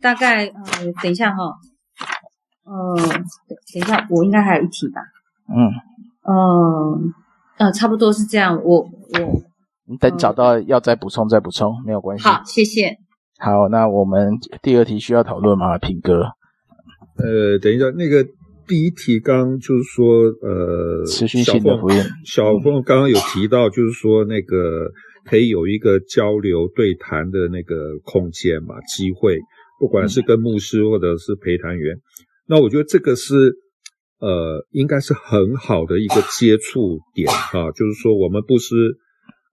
[0.00, 1.52] 大概呃，等一下哈，
[2.64, 5.02] 呃，等一下，我应该还有一题吧？
[5.54, 5.68] 嗯
[6.22, 6.32] 嗯。
[6.34, 7.00] 呃
[7.58, 8.62] 呃，差不多是这样。
[8.62, 9.42] 我我，
[9.84, 12.22] 你等找到要再补充再补充，没有关系。
[12.22, 12.96] 好，谢谢。
[13.36, 15.76] 好，那我们第二题需要讨论吗？
[15.76, 16.22] 品哥。
[17.16, 18.24] 呃，等一下，那个
[18.68, 21.96] 第一题刚刚就是说，呃，持续性的福音。
[22.24, 24.90] 小凤刚刚有提到，就是说那个
[25.24, 29.38] 可以有一个交流对谈的那个空间嘛，机会，
[29.80, 31.96] 不管是跟牧师或者是陪谈员。
[31.96, 32.00] 嗯、
[32.46, 33.56] 那我觉得这个是。
[34.20, 38.74] 呃，应该是很好的一个接触点哈，就是说我们不是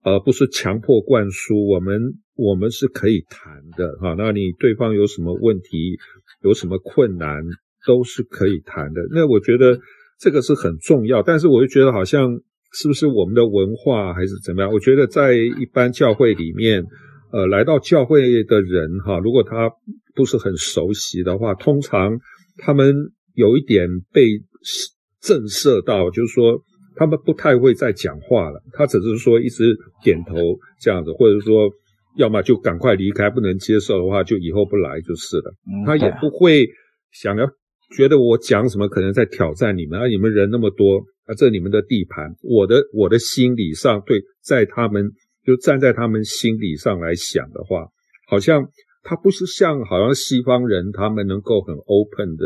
[0.02, 2.00] 呃不是强迫灌输，我们
[2.34, 4.16] 我们是可以谈的哈。
[4.18, 5.94] 那你对方有什么问题，
[6.42, 7.44] 有什么困难，
[7.86, 9.00] 都是可以谈的。
[9.12, 9.78] 那我觉得
[10.20, 12.38] 这个是很重要，但是我就觉得好像
[12.72, 14.70] 是不是我们的文化还是怎么样？
[14.70, 16.84] 我觉得在一般教会里面，
[17.32, 19.70] 呃，来到教会的人哈，如果他
[20.14, 22.18] 不是很熟悉的话，通常
[22.58, 23.12] 他们。
[23.36, 24.22] 有一点被
[25.20, 26.58] 震慑到，就是说
[26.94, 30.34] 他们不太会再讲话了，他只是说一直点头
[30.80, 31.68] 这样子，或者说
[32.16, 35.52] 要么就赶快离开，不能接受的话就以后不来就是了。
[35.84, 36.66] 他也不会
[37.12, 37.46] 想要
[37.94, 45.10] 觉得我讲什么可能在挑战你们，啊你们人那么多，啊，这你们的地盘，我的我的心理上对，在他们
[45.44, 47.86] 就站在他们心理上来想的话，
[48.28, 48.66] 好像
[49.02, 52.44] 他不是像好像西方人他们能够很 open 的。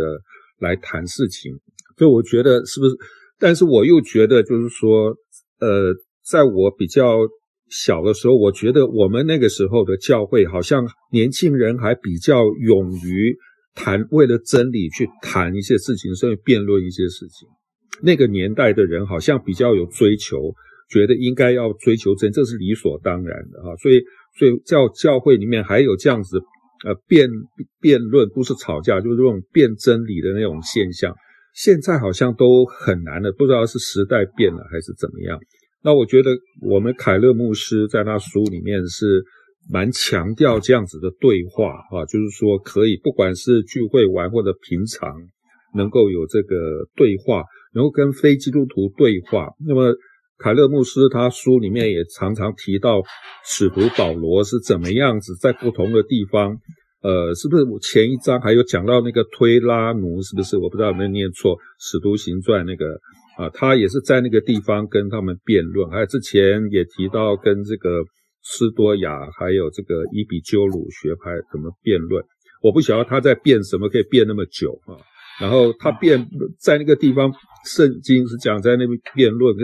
[0.61, 1.55] 来谈事情，
[1.97, 2.95] 所以我觉得是不是？
[3.39, 5.17] 但是我又觉得，就是说，
[5.59, 7.17] 呃，在我比较
[7.71, 13.35] 小的时候，我觉得我们那个时候的教会，好像年轻人还比较勇于
[13.75, 17.49] 谈，为了真理去谈一些事情，甚至辩论一些事情。
[18.03, 20.55] 那个年代的人好像比较有追求，
[20.89, 23.77] 觉得应该要追求真，这是理所当然的哈。
[23.77, 24.01] 所以，
[24.39, 26.41] 所以教教会里面还有这样子。
[26.83, 27.29] 呃，辩
[27.79, 31.15] 辩论不是吵架，就是这种辩真理的那种现象。
[31.53, 35.39] 现在好像都很难了，不知道是时代变了还是怎么样。
[35.83, 36.31] 那我觉得
[36.63, 39.23] 我们凯勒牧师在他书里面是
[39.69, 45.13] 蛮强调这样子的对话啊，就是说可以不管是聚会完或者平常
[45.75, 47.45] 能够有这个对话，
[47.75, 49.49] 能够跟非基督徒对话。
[49.67, 49.95] 那么
[50.39, 53.03] 凯勒牧师他书里面也常常提到
[53.45, 56.57] 使徒保罗是怎么样子在不同的地方，
[57.03, 60.57] 呃，是不是我前一章还有讲到那个推拉奴，是不是？
[60.57, 62.87] 我不知道有没有念错，《使徒行传》那个。
[63.39, 68.05] 啊，他也是在那个地方跟他们辩论，还有之前也提到跟这个
[68.43, 72.25] 斯多亚还有这个伊比鸠鲁学派怎么辩论。
[72.63, 74.97] 我不晓得他在辩什么，可以辩那么久啊。
[75.41, 77.33] 然后他辩在那个地方，
[77.65, 79.57] 圣经是讲在那边辩论，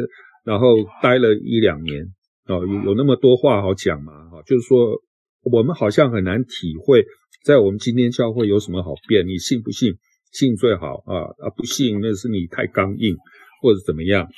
[0.44, 2.04] 然后待了一两年
[2.44, 4.12] 啊，有有那么多话好讲嘛？
[4.30, 5.00] 哈，就是说
[5.42, 7.04] 我们好像很难体会，
[7.44, 9.26] 在我们今天教会有什么好辩？
[9.26, 9.94] 你信不信？
[10.32, 13.16] 信最好啊啊，不信那是你太刚硬。
[13.62, 14.28] 或者怎么样，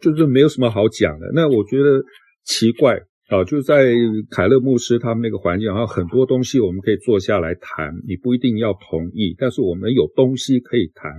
[0.00, 1.30] 就是没有什么好讲的。
[1.34, 2.02] 那我觉得
[2.42, 2.98] 奇怪
[3.32, 3.94] 啊，就在
[4.30, 11.10] 凯勒牧师他们那个环境，然后很多东西我们可以坐下来谈，你不一定要同意，但是我们有东西可以谈，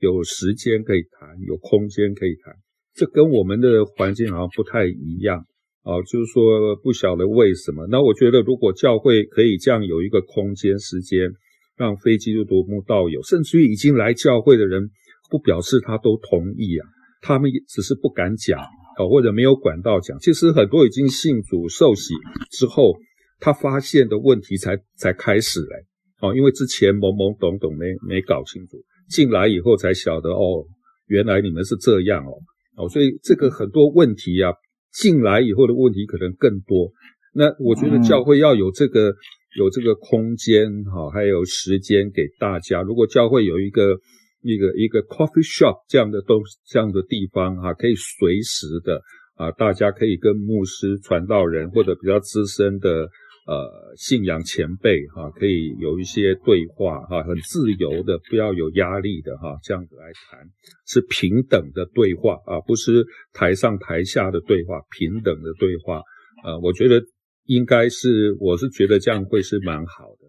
[0.00, 2.52] 有时间可以谈，有空间可以谈。
[2.94, 5.38] 这跟我们的环境好像不太一样
[5.84, 7.86] 啊，就是说不晓得为什么。
[7.86, 11.30] 那我觉得如果教会可以这样有一个空间、时间，
[11.76, 14.90] 让非基督徒慕道友，甚至于已经来教会的人。
[15.30, 16.84] 不表示他都同意啊，
[17.22, 18.60] 他们只是不敢讲
[19.02, 20.18] 啊，或者没有管道讲。
[20.20, 22.14] 其实很多已经信主受洗
[22.50, 22.94] 之后，
[23.40, 25.84] 他发现的问题才才开始嘞，
[26.20, 30.64] 哦，因为之前懵懵懂懂没没搞清楚，进来以后才晓得哦，
[31.06, 32.32] 原来你们是这样哦，
[32.76, 34.52] 哦，所以这个很多问题啊，
[34.92, 36.92] 进来以后的问题可能更多。
[37.34, 39.14] 那我觉得教会要有这个、嗯、
[39.58, 42.82] 有这个空间哈，还有时间给大家。
[42.82, 43.98] 如果教会有一个。
[44.42, 49.00] 一个一个 coffee shop 这样的都这样的地方哈、啊，可以随时的
[49.36, 53.08] 啊，大家可以跟牧师、传道人或者比较资深的
[53.46, 60.40] 呃信仰前辈哈、啊，可以有一些对话哈、啊，很自由的，不要有压力的哈、啊，这样子来谈
[60.86, 66.02] 是平等的对话啊，不是台上台下的对话，平等的对话
[66.44, 67.02] 呃、啊，我觉得
[67.46, 70.28] 应该是，我是觉得这样会是蛮好的。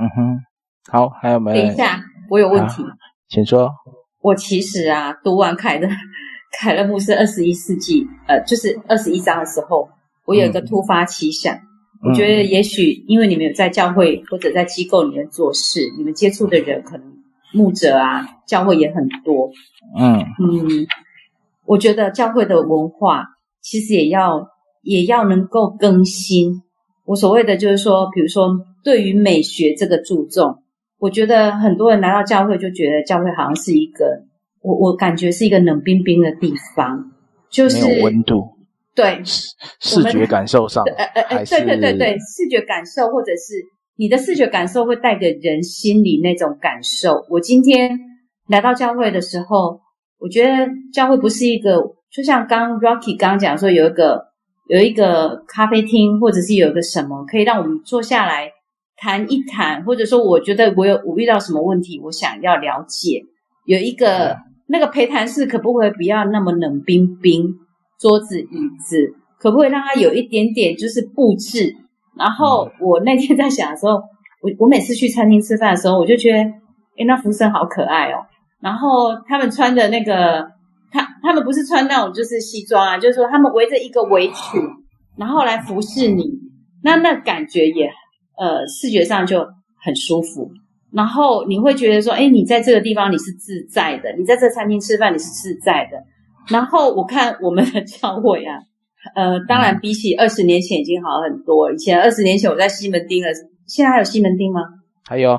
[0.00, 0.38] 嗯哼，
[0.92, 1.62] 好，还有没有？
[1.62, 2.00] 等一下。
[2.28, 2.88] 我有问题，啊、
[3.28, 3.70] 请说。
[4.20, 5.88] 我其实啊，读完凯的
[6.58, 9.88] 凯勒牧师二十一世纪，呃，就是二十一章的时候，
[10.26, 17.06] 我有一个突发奇想，嗯、我觉得也许因为你们有在教会或者在机构里面做事，你们接触的人可能
[17.54, 19.50] 牧者啊，教会也很多。
[19.98, 20.86] 嗯嗯，
[21.64, 23.24] 我觉得教会的文化
[23.62, 24.48] 其实也要
[24.82, 26.62] 也要能够更新。
[27.04, 28.50] 我所谓的就是说，比如说
[28.84, 30.62] 对于美学这个注重。
[30.98, 34.04] 我觉得很多人来到教会就觉得教会好像是一个，
[34.60, 37.12] 我我感觉是一个冷冰冰的地方，
[37.48, 38.56] 就是没有温度。
[38.94, 43.64] 对，视觉感受上，呃呃呃，对对对对，视觉感受或者是
[43.96, 47.24] 你的视觉感受会带给人心里那种感受。
[47.30, 47.96] 我今天
[48.48, 49.80] 来到教会的时候，
[50.18, 51.80] 我觉得教会不是一个，
[52.10, 54.24] 就像刚 Rocky 刚刚讲说有一个
[54.66, 58.50] 有一个咖啡厅，或者是有一个什么可以让我们坐下来。
[59.00, 63.22] 谈一谈，或者说，我觉得我有我遇到什么问题，我想要了解，
[63.64, 67.54] 有一个、嗯、那个陪谈室，可不可以不要那么冷冰冰？
[68.00, 68.46] 桌子椅
[68.86, 71.74] 子可不可以让它有一点点就是布置？
[72.16, 73.94] 然后我那天在想的时候，
[74.40, 76.38] 我我每次去餐厅吃饭的时候，我就觉得，
[76.96, 78.26] 诶，那服务生好可爱哦。
[78.60, 80.48] 然后他们穿的那个，
[80.92, 84.60] 他他们不是穿那种就是西装啊，就是说他们围着一个围裙，
[85.16, 86.24] 然后来服侍你，
[86.82, 87.90] 那那感觉也。
[88.38, 89.46] 呃，视觉上就
[89.84, 90.50] 很舒服，
[90.92, 95.98] 然后你会觉得说，哎，你在这个地方你是自在的，你在这餐厅吃饭你是自在的。
[96.48, 98.56] 然后我看我们的教会啊，
[99.14, 101.72] 呃，当然比起二十年前已经好很多。
[101.72, 103.28] 以前二十年前我在西门町了，
[103.66, 104.62] 现在还有西门町吗？
[105.06, 105.38] 还有。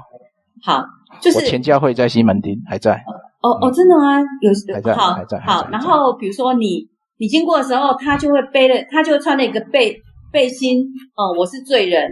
[0.62, 0.84] 好，
[1.22, 3.02] 就是我前教会在西门町还在。
[3.42, 4.20] 哦哦，真的吗？
[4.42, 5.40] 有还在，好，还在。
[5.40, 6.86] 好，然后比如说你
[7.18, 9.96] 你经过的时候，他就会背了，他就会穿了一个背
[10.32, 10.84] 背心，
[11.16, 12.12] 哦，我是罪人。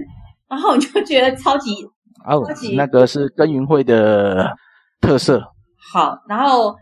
[0.49, 1.83] 然后我就觉得超级，
[2.27, 4.55] 哦，超级那个是耕耘会的
[5.01, 5.43] 特色。
[5.93, 6.75] 好，然后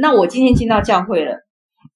[0.00, 1.32] 那我今天进到教会了，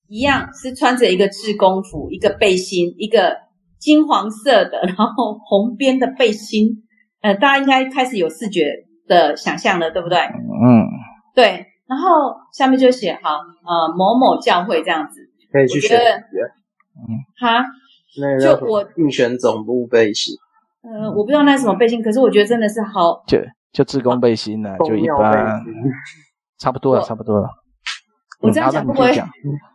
[0.09, 3.37] 一样是穿着一个志工服，一个背心，一个
[3.79, 6.85] 金黄色的，然后红边的背心。
[7.21, 10.19] 呃，大家应该开始有视觉的想象了，对不对？
[10.19, 10.87] 嗯，
[11.35, 11.67] 对。
[11.87, 15.21] 然后下面就写好，呃，某某教会这样子，
[15.53, 15.99] 可以去选。
[15.99, 17.65] 嗯，哈，
[18.21, 20.35] 那个就我竞选总部背心。
[20.83, 23.39] 呃，我不知道那是什么背心，可是我觉得真的是好，就
[23.73, 25.63] 就志工背心呢、啊，就一般
[26.59, 27.49] 差不多了，差不多了。
[28.41, 29.15] 我这样讲不会，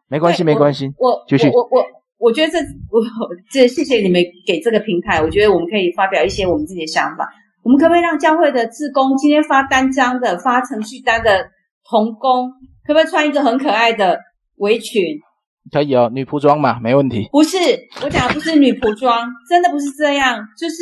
[0.09, 0.91] 没关系，没关系。
[0.97, 1.47] 我继续。
[1.49, 1.85] 我我我
[2.17, 2.57] 我觉得这
[2.91, 3.01] 我
[3.49, 7.29] 这谢谢你们给这个平台，我觉得我们可以发表一些我们自己的想法。
[7.63, 11.49] 我们可不可以让教会的志工今天发单张的、发程序单的
[11.89, 12.49] 童工，
[12.85, 14.19] 可不可以穿一个很可爱的
[14.57, 15.01] 围裙？
[15.72, 17.28] 可以哦，女仆装嘛，没问题。
[17.32, 17.57] 不是，
[18.03, 20.76] 我讲的不是女仆装， 真的不是这样，就是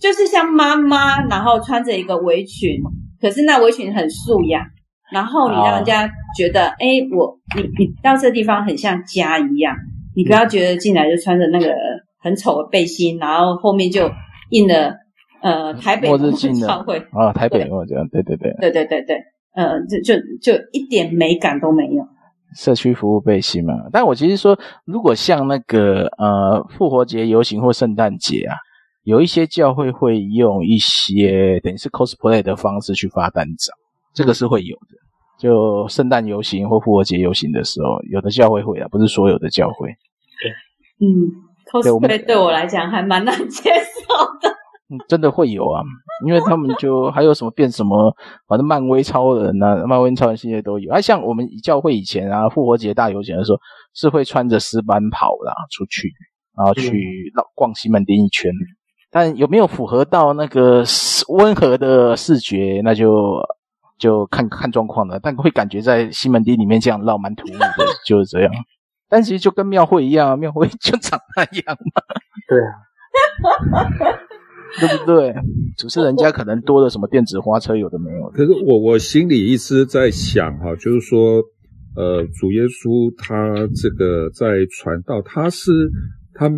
[0.00, 2.80] 就是像妈妈，然后穿着一个围裙，
[3.20, 4.66] 可是那围裙很素雅，
[5.12, 9.76] 然后你让人家觉得，哎、欸，我你你到这地方很像家一样，
[10.16, 11.74] 你不要觉得进来就穿着那个
[12.22, 14.10] 很丑的背心，然后后面就
[14.50, 14.94] 印了
[15.42, 19.16] 呃台北末日教会啊，台北末日这样，对对对，对对对对，
[19.54, 22.04] 呃，就就就一点美感都没有。
[22.56, 28.56] 社区服务背心嘛，但我其实说，如果像那个呃复活节游行或圣诞节啊，
[29.04, 33.76] 有一些教会会用一些等于是 cosplay 的方式去发单张，
[34.14, 34.96] 这个是会有的。
[35.38, 39.88] 就圣诞游行或复活节游行的时候，有的教会会啊，不是所有的教会。
[39.88, 41.32] 对，嗯
[41.72, 44.59] ，cosplay 对我来讲还蛮难接受的。
[44.90, 45.82] 嗯，真的会有啊，
[46.26, 48.12] 因为他们就还有什么变什么，
[48.48, 50.92] 反正漫威超人啊，漫威超人系列都有。
[50.92, 53.58] 啊，像我们教会以前啊，复活节大游行的时候，
[53.94, 56.12] 是会穿着丝班袍啦出去，
[56.56, 58.50] 然后去绕逛西门町一圈。
[59.12, 60.84] 但有没有符合到那个
[61.28, 63.40] 温和的视觉，那就
[63.98, 65.18] 就看看状况了。
[65.20, 68.52] 但会感觉在西门町里面这样绕蛮突兀的， 就是这样。
[69.08, 72.02] 但其实就跟庙会一样，庙会就长那样嘛。
[72.48, 74.26] 对啊。
[74.78, 75.34] 对不对？
[75.76, 78.28] 只是人家可能多了什么电子花车，有的没有。
[78.30, 81.42] 可是我我心里一直在想哈，就是说，
[81.96, 85.72] 呃，主耶稣他这个在传道，他是
[86.34, 86.48] 他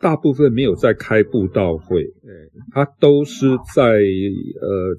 [0.00, 2.30] 大部分没有在开布道会，哎，
[2.72, 4.96] 他都是在呃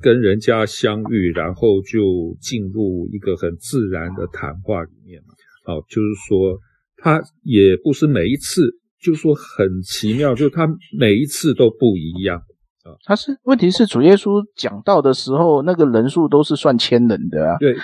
[0.00, 5.34] 跟人家相遇，然后就进入一个很自然的谈话里面嘛。
[5.64, 6.58] 好，就是说
[6.98, 8.78] 他也不是每一次。
[9.04, 10.66] 就说很奇妙，就他
[10.98, 12.96] 每一次都不一样啊。
[13.04, 17.58] 他是问题是主耶稣讲道的时候，那个人数都是算千人的啊。
[17.60, 17.76] 对，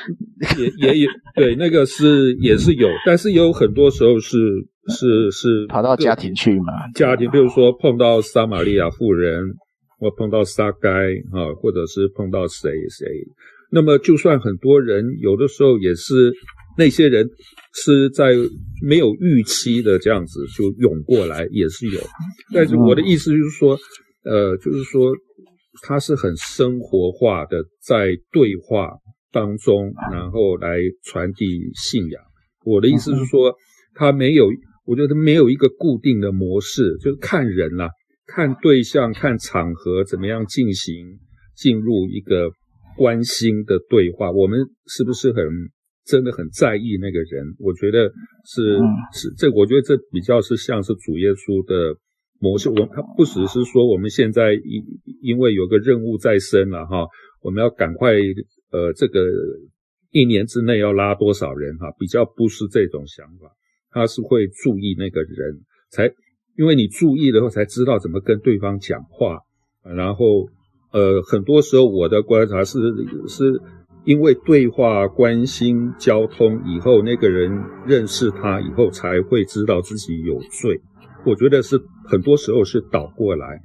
[0.58, 4.38] 也也有 对那个是也是有，但是也有很多时候是
[4.88, 6.72] 是是跑到家庭去嘛。
[6.94, 9.44] 家庭，比如说碰到撒玛利亚妇人，
[9.98, 10.88] 或碰到撒该
[11.32, 13.06] 啊，或者是碰到谁谁。
[13.70, 16.32] 那么就算很多人，有的时候也是。
[16.78, 17.28] 那些人
[17.74, 18.32] 是在
[18.82, 22.00] 没有预期的这样子就涌过来，也是有。
[22.54, 23.78] 但是我的意思就是说，
[24.24, 25.12] 呃，就是说
[25.82, 28.90] 他是很生活化的，在对话
[29.30, 32.22] 当中，然后来传递信仰。
[32.64, 33.54] 我的意思是说，
[33.94, 34.48] 他没有，
[34.84, 37.90] 我觉得没有一个固定的模式，就是看人啦，
[38.26, 41.18] 看对象，看场合，怎么样进行
[41.56, 42.50] 进入一个
[42.96, 44.30] 关心的对话。
[44.30, 45.44] 我们是不是很？
[46.10, 48.10] 真的很在意那个人，我觉得
[48.44, 48.76] 是
[49.12, 51.96] 是这，我觉得这比较是像是主耶稣的
[52.40, 52.68] 模式。
[52.68, 54.82] 我他不只是说我们现在因
[55.22, 57.06] 因为有个任务在身了哈，
[57.40, 58.14] 我们要赶快
[58.72, 59.22] 呃这个
[60.10, 63.48] 一年之内要拉多少人哈，比较不是这种想法，
[63.92, 66.10] 他是会注意那个人才，
[66.58, 69.38] 因为你注意了后才知道怎么跟对方讲话，
[69.84, 70.48] 然后
[70.92, 72.78] 呃很多时候我的观察是
[73.28, 73.60] 是。
[74.04, 77.52] 因为对话、关心、交通以后，那个人
[77.86, 80.80] 认识他以后，才会知道自己有罪。
[81.26, 81.78] 我觉得是
[82.08, 83.60] 很多时候是倒过来，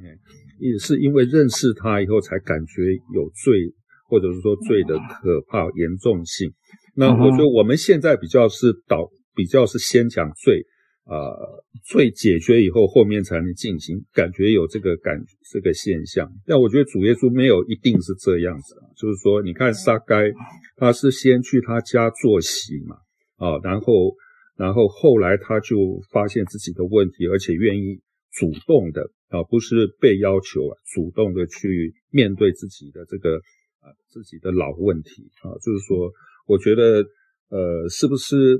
[0.60, 3.74] 也是因为认识他以后，才感觉有罪，
[4.10, 6.52] 或者是说罪的可怕严重性。
[6.96, 10.66] 那我觉得我们现在比较是倒，比较是先讲罪。
[11.06, 14.04] 呃，罪解决以后，后面才能进行。
[14.12, 20.32] 感觉有这个感这个现象，但我觉得主耶稣没有一定是这样子，就是说，你看撒该，
[20.76, 22.96] 他是先去他家坐席嘛，
[23.38, 24.16] 啊，然后
[24.58, 28.02] 然后后来他就发现自己的问题，而且愿意
[28.34, 33.38] 主动的啊，不是被要求啊，主动的去面对自己的这个
[33.80, 36.12] 啊自己的老问题啊，就是说，
[36.48, 37.06] 我觉得
[37.50, 38.60] 呃，是不是？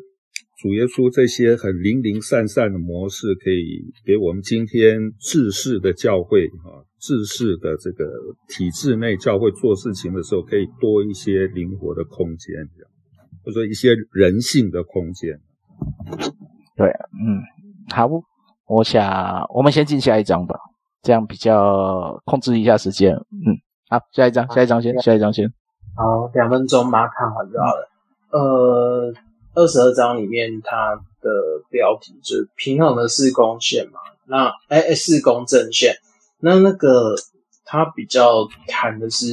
[0.58, 8.06] 主耶稣这些很零零散散的模式，可以给我们今天制式的教会啊，制式的这个
[8.48, 12.56] 体制内教会做事情的时候，可以多一些灵活的空间，
[13.44, 15.40] 或者说一些人性的空间。
[16.78, 17.44] 对，嗯，
[17.94, 18.10] 好，
[18.66, 20.58] 我想我们先进下一章吧，
[21.04, 23.14] 这样比较控制一下时间。
[23.14, 23.60] 嗯，
[23.90, 25.48] 好，下一章，下一章先，下一章先。
[25.96, 27.90] 好，两分钟把它看完就好了。
[28.32, 29.14] 呃。
[29.56, 31.32] 二十二章里面，它的
[31.70, 34.00] 标题就是平衡的事工线嘛。
[34.28, 35.98] 那哎哎，事工正线。
[36.40, 37.16] 那那个
[37.64, 39.26] 它比较谈的是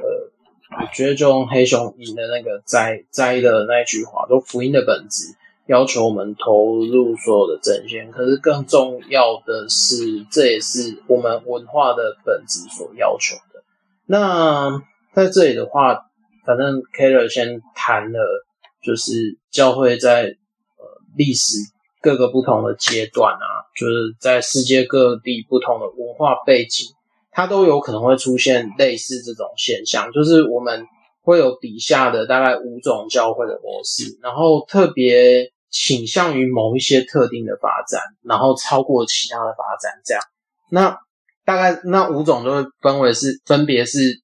[0.00, 5.34] 呃我觉得就用黑熊营的那个摘摘的那一句话，就福音的本质
[5.66, 8.10] 要求我们投入所有的正线。
[8.10, 13.62] 可是更重要的是，这也是我们文化的本质所要求的。
[14.06, 16.06] 那在这里的话，
[16.46, 18.46] 反正 Keller 先谈了，
[18.82, 20.84] 就是教会在呃
[21.16, 21.56] 历史
[22.00, 26.88] 各个不同的阶段啊，就是在世界各地不同的文化背景。
[27.30, 30.84] 它都有可能会出现类似这种现象，就是我们
[31.22, 40.22] 会有底下的大概五种教会的模式，然后特别倾向于某一些特定的发展，然后超过其他的发展，这样。
[40.68, 40.98] 那
[41.44, 44.20] 大概那五种就会分为是，分别是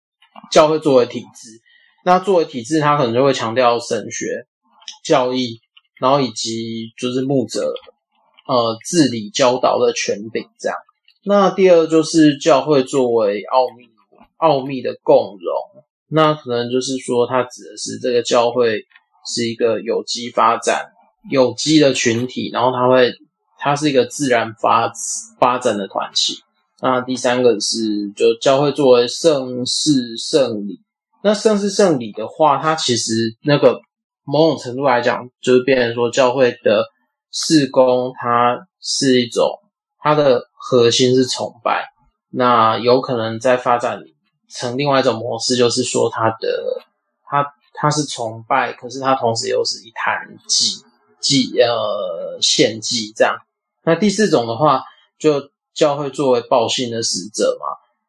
[0.50, 1.60] 教会作为体制，
[2.04, 4.46] 那作为体制，它可能就会强调神学、
[5.02, 5.60] 教义，
[5.98, 7.72] 然后以及就是牧者
[8.46, 10.76] 呃治理教导的权柄这样。
[11.24, 13.88] 那第二就是教会作为奥秘，
[14.36, 18.84] 奥秘的共荣，那可能就是说，它指的是这个教会
[19.26, 20.92] 是一个有机发展、
[21.30, 23.14] 有机的群体，然后它会，
[23.58, 24.92] 它是一个自然发
[25.40, 26.42] 发展的团体。
[26.82, 30.80] 那第三个是，就教会作为圣事圣礼，
[31.24, 33.80] 那圣事圣礼的话，它其实那个
[34.22, 36.84] 某种程度来讲，就是变成说教会的
[37.32, 39.48] 事工，它是一种
[39.98, 40.44] 它的。
[40.66, 41.90] 核心是崇拜，
[42.30, 44.00] 那有可能在发展
[44.48, 46.82] 成另外一种模式，就是说它的
[47.22, 47.44] 它
[47.74, 50.82] 它是崇拜，可是它同时又是一坛祭
[51.20, 53.36] 祭呃献祭这样。
[53.84, 54.82] 那第四种的话，
[55.18, 57.66] 就教会作为报信的使者嘛，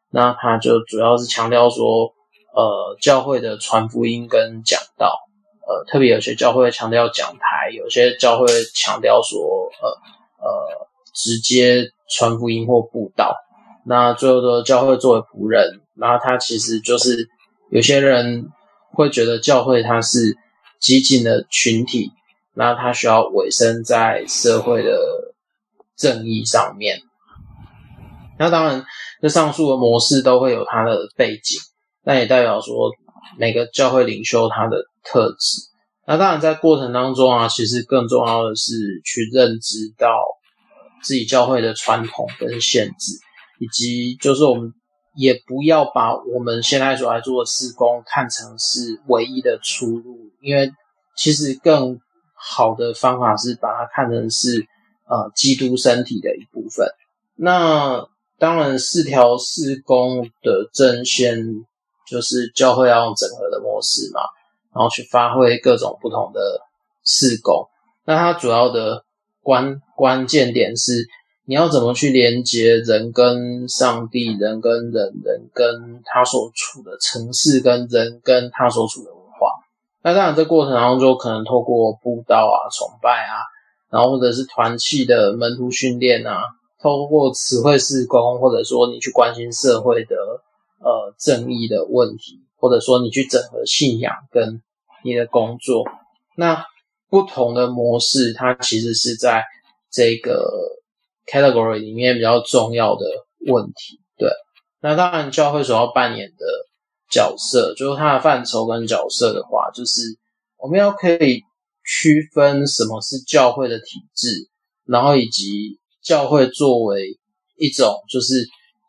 [0.09, 2.13] 那它就主要是强调说，
[2.55, 5.19] 呃，教会的传福音跟讲道，
[5.67, 9.89] 呃，特别有些教会强调讲台，有些教会强调说，呃
[10.47, 11.91] 呃，直接。
[12.07, 13.35] 传福音或布道，
[13.83, 17.27] 那最后的教会作为仆人，然后他其实就是
[17.71, 18.51] 有些人
[18.91, 20.37] 会觉得教会它是
[20.79, 22.11] 激进的群体，
[22.53, 25.33] 那他需要委身在社会的
[25.97, 26.99] 正义上面。
[28.37, 28.85] 那当然，
[29.19, 31.59] 这上述的模式都会有它的背景，
[32.05, 32.91] 那也代表说
[33.37, 35.61] 每个教会领袖他的特质。
[36.07, 40.07] 那当然，在过程当中啊，其实更重要的是去认知到。
[41.03, 43.13] 自己教会的传统跟限制，
[43.59, 44.73] 以及就是我们
[45.15, 50.71] 也不要把我们现在所在做的事工看成是唯一的出路，因为
[51.15, 51.99] 其实更
[52.33, 54.65] 好的方法是把它看成是
[55.07, 56.87] 呃基督身体的一部分。
[57.35, 58.07] 那
[58.39, 61.37] 当然，四条事工的正献
[62.07, 64.21] 就是教会要用整合的模式嘛，
[64.73, 66.39] 然后去发挥各种不同的
[67.03, 67.67] 事工。
[68.05, 69.03] 那它主要的。
[69.45, 71.05] 关关键点是
[71.45, 79.51] 你要怎么去连接人跟上帝，人跟人，人跟他所处的城市，跟人跟他所处的文化。
[80.01, 83.45] 那当然，这过程当中就可能透过布道啊、崇拜啊，
[83.91, 86.41] 然后或者是团契的门徒训练啊，
[86.81, 90.15] 透过词汇事工，或者说你去关心社会的
[90.85, 94.61] 呃正义的问题，或者说你去整合信仰跟
[95.03, 95.83] 你的工作，
[96.37, 96.63] 那。
[97.07, 99.43] 不同的模式，它其实是在
[99.89, 100.43] 这个
[101.31, 103.05] category 里面比较重要的
[103.47, 104.01] 问题。
[104.17, 104.29] 对，
[104.81, 106.45] 那当然教会所要扮演的
[107.09, 110.01] 角色，就是它的范畴跟角色的话，就是
[110.57, 111.43] 我们要可以
[111.85, 114.49] 区分什么是教会的体制，
[114.83, 117.17] 然后以及教会作为
[117.55, 118.45] 一种就是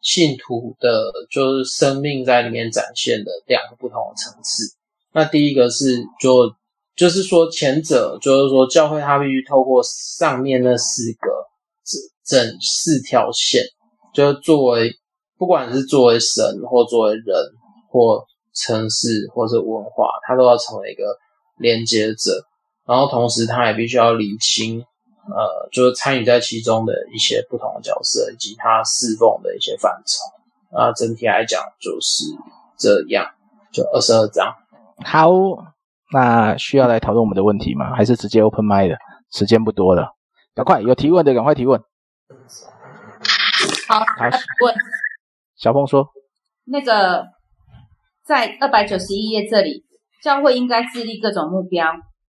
[0.06, 4.62] 信徒的，就是生命在里面展现的两个不同的层次。
[5.12, 6.54] 那第一个是就。
[6.96, 11.28] 就是说，前者就是说，教会它必须透过上面那四个
[11.84, 13.62] 整整四条线，
[14.14, 14.90] 就作为
[15.36, 17.36] 不管是作为神或作为人
[17.90, 21.04] 或城市或者文化，它都要成为一个
[21.58, 22.32] 连接者。
[22.86, 24.82] 然后同时，它也必须要理清，
[25.28, 30.76] 呃，就是参与在其中的一些不同的角色以及他侍奉的一些范畴。
[30.76, 32.24] 啊，整体来讲就是
[32.78, 33.26] 这样，
[33.72, 34.54] 就二十二章。
[35.04, 35.74] 好。
[36.12, 37.92] 那需要来讨论我们的问题吗？
[37.96, 38.96] 还是直接 open mic 的？
[39.32, 40.12] 时间不多了，
[40.54, 41.80] 赶快有提问的赶快提问。
[43.88, 44.30] 好，来
[44.62, 44.72] 问。
[45.58, 46.06] 小峰说
[46.64, 47.26] ：“那个
[48.24, 49.84] 在二百九十一页这里，
[50.22, 51.88] 教会应该致力各种目标。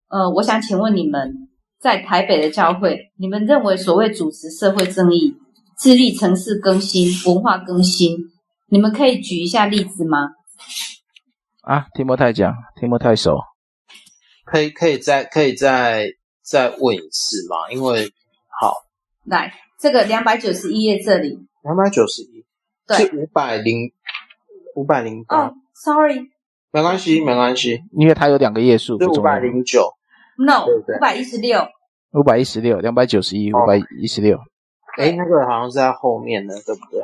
[0.09, 1.49] 呃，我想请问你们，
[1.85, 5.37] 在台北的教会，你们认为所谓主持社会正义、
[5.78, 8.16] 致力城市更新、文化更新，
[8.68, 10.30] 你们可以举一下例子吗？”
[11.61, 13.39] 啊，听不太讲，听不太熟。
[14.47, 16.07] 可以，可以再，可以再
[16.41, 17.70] 再问一次吗？
[17.70, 18.11] 因为
[18.49, 18.76] 好，
[19.26, 22.47] 来这个两百九十一页这里，两百九十一，
[22.87, 23.93] 对，是五百零
[24.74, 25.49] 五百零八。
[25.49, 26.30] 哦，sorry，
[26.70, 29.93] 没关系，没关系，因为它有两个页数，是五百零九
[30.39, 31.61] ，no，五百一十六，
[32.12, 34.39] 五百一十六，两百九十一，五百一十六。
[34.99, 37.01] 哎，那个好像是在后面的，对不对？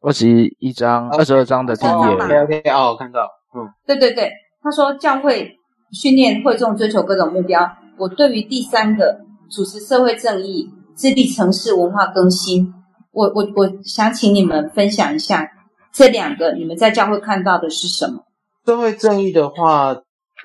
[0.00, 0.26] 二十
[0.58, 1.94] 一章，二十二章的第一页。
[1.94, 4.30] OK OK，哦，我看到，嗯，对对对，
[4.62, 5.52] 他说教会
[5.92, 7.70] 训练会众追求各种目标。
[7.96, 9.20] 我对于第三个
[9.50, 12.72] 主持社会正义、致力城市文化更新，
[13.12, 15.48] 我我我想请你们分享一下
[15.92, 18.24] 这两个，你们在教会看到的是什么？
[18.66, 19.94] 社会正义的话，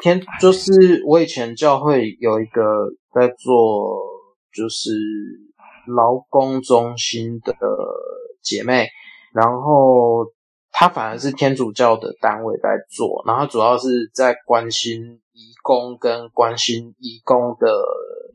[0.01, 2.61] 天就是我以前教会有一个
[3.13, 3.99] 在做，
[4.53, 4.91] 就是
[5.87, 7.55] 劳工中心的
[8.41, 8.87] 姐妹。
[9.33, 10.25] 然后
[10.71, 17.67] 她反而是天主教的单位在做，然后主要是在关心移工跟关心移工的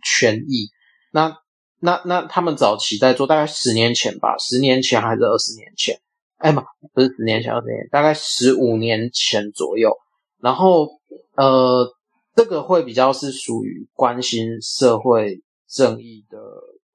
[0.05, 0.69] 权益。
[1.13, 1.37] 那
[1.81, 5.99] 那那他们早期在做，大概十年前吧，十年前还是二十年前？
[6.39, 6.63] 哎妈，
[6.93, 9.97] 不是十年前，二十年，大概十五年前左右。
[10.41, 10.89] 然后
[11.37, 11.87] 呃，
[12.35, 16.39] 这个会比较是属于关心社会正义的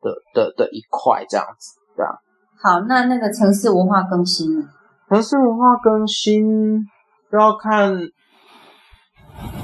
[0.02, 2.12] 的的的一块这样子，这样。
[2.62, 4.70] 好，那那个城市文化更新呢？
[5.08, 6.86] 城市文化更新
[7.32, 7.98] 就要看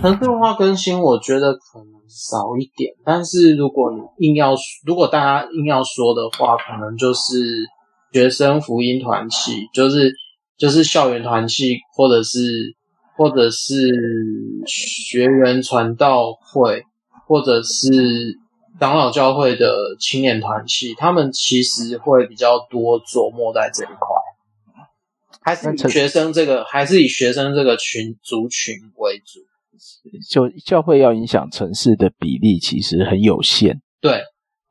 [0.01, 2.93] 城市文化更新，我觉得可能少一点。
[3.03, 4.55] 但是如果你硬要，
[4.85, 7.65] 如果大家硬要说的话，可能就是
[8.11, 10.13] 学生福音团契，就是
[10.57, 12.39] 就是校园团契，或者是
[13.15, 16.83] 或者是学员传道会，
[17.27, 18.39] 或者是。
[18.77, 24.85] 长老教会的青年团契，他们其实会比较多琢磨在这一块，
[25.41, 29.39] 还是以学生这个，还是以学生这个群族群为主。
[30.29, 33.81] 就教会要影响城市的比例其实很有限。
[34.01, 34.21] 对，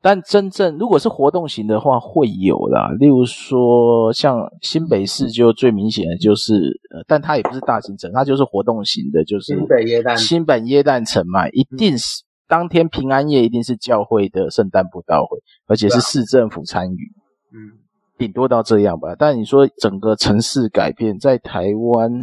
[0.05, 2.91] 但真正如果是活动型的话，会有啦。
[2.99, 6.53] 例如说，像新北市就最明显的就是，
[6.91, 12.23] 呃，但它也不是大型城，它就是活动型的，就是新北耶诞新北耶诞城嘛，一定是。
[12.47, 17.11] 当天平安夜一定是教会的圣诞布道会，而且是市政府参与，
[17.51, 17.81] 嗯，
[18.19, 19.15] 顶多到这样吧。
[19.17, 22.21] 但你说整个城市改变，在台湾，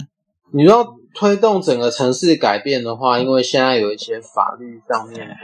[0.52, 5.34] 你说推动整个城市改变的话，因为现在有一些法律上面的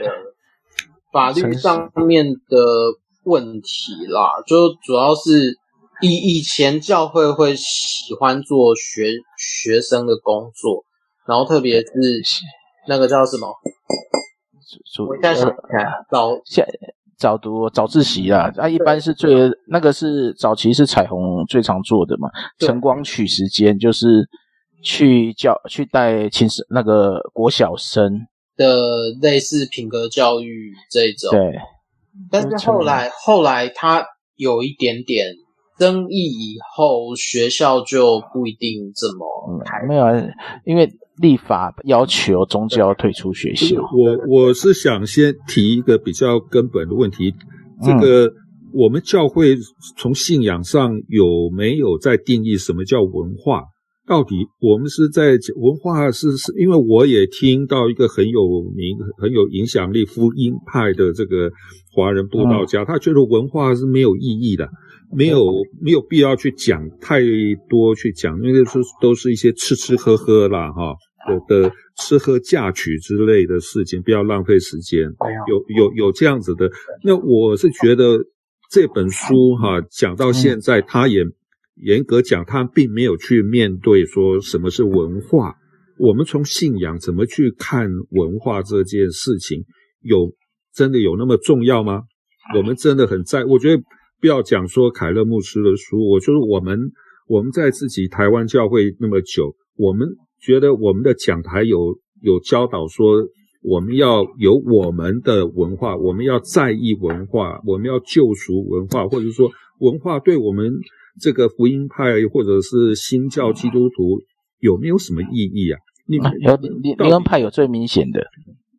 [1.11, 2.57] 法律上面的
[3.23, 5.57] 问题啦，就主要是
[6.01, 10.83] 以以前教会会喜欢做学学生的工作，
[11.27, 11.91] 然后特别是
[12.87, 13.47] 那个叫什么？
[15.07, 15.51] 我现在想
[16.11, 16.65] 早现
[17.17, 22.29] 早读早自习啦，啊，一般是最那个是早期是彩虹最常做的嘛，
[22.59, 24.25] 晨光曲时间就是
[24.83, 28.25] 去教去带寝室那个国小生
[28.59, 31.55] 的类似品格教育这种，对，
[32.29, 34.05] 但是后来后来他
[34.35, 35.33] 有一点点
[35.79, 40.11] 争议以后，学校就不一定这么开、嗯、没有啊，
[40.65, 40.87] 因为。
[41.21, 43.75] 立法要求宗教退出学校。
[43.75, 47.35] 我我是想先提一个比较根本的问题，
[47.83, 48.31] 这个
[48.71, 49.57] 我们教会
[49.97, 53.63] 从信仰上有没有在定义什么叫文化？
[54.09, 56.51] 到底我们是在文化是是？
[56.57, 58.41] 因为我也听到一个很有
[58.75, 61.51] 名、很有影响力福音派的这个
[61.93, 64.67] 华人布道家，他觉得文化是没有意义的，
[65.15, 65.45] 没有
[65.79, 67.21] 没有必要去讲太
[67.69, 70.95] 多去讲，因为是都是一些吃吃喝喝啦，哈。
[71.47, 75.01] 的吃喝嫁娶之类的事情，不要浪费时间。
[75.47, 76.71] 有有有这样子的，
[77.03, 78.17] 那我是觉得
[78.71, 81.23] 这本书哈讲到现在，他也
[81.81, 85.55] 严格讲，他并没有去面对说什么是文化。
[85.97, 89.63] 我们从信仰怎么去看文化这件事情，
[90.01, 90.33] 有
[90.73, 92.03] 真的有那么重要吗？
[92.55, 93.83] 我们真的很在，我觉得
[94.21, 96.79] 不要讲说凯勒牧师的书，我就是我们
[97.27, 100.07] 我们在自己台湾教会那么久，我们。
[100.41, 103.27] 觉得我们的讲台有有教导说，
[103.61, 109.51] 我们要有我们的文化，我们要在意文化，我们要救赎文化，或者说
[109.81, 110.71] 文化对我们
[111.19, 114.21] 这个福音派或者是新教基督徒
[114.59, 115.79] 有没有什么意义啊？
[116.07, 118.25] 你们有灵恩派有最明显的，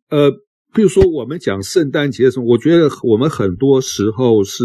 [0.09, 0.31] 呃，
[0.73, 4.63] 比如说我们讲圣诞节的时候，我觉得我们很多时候是。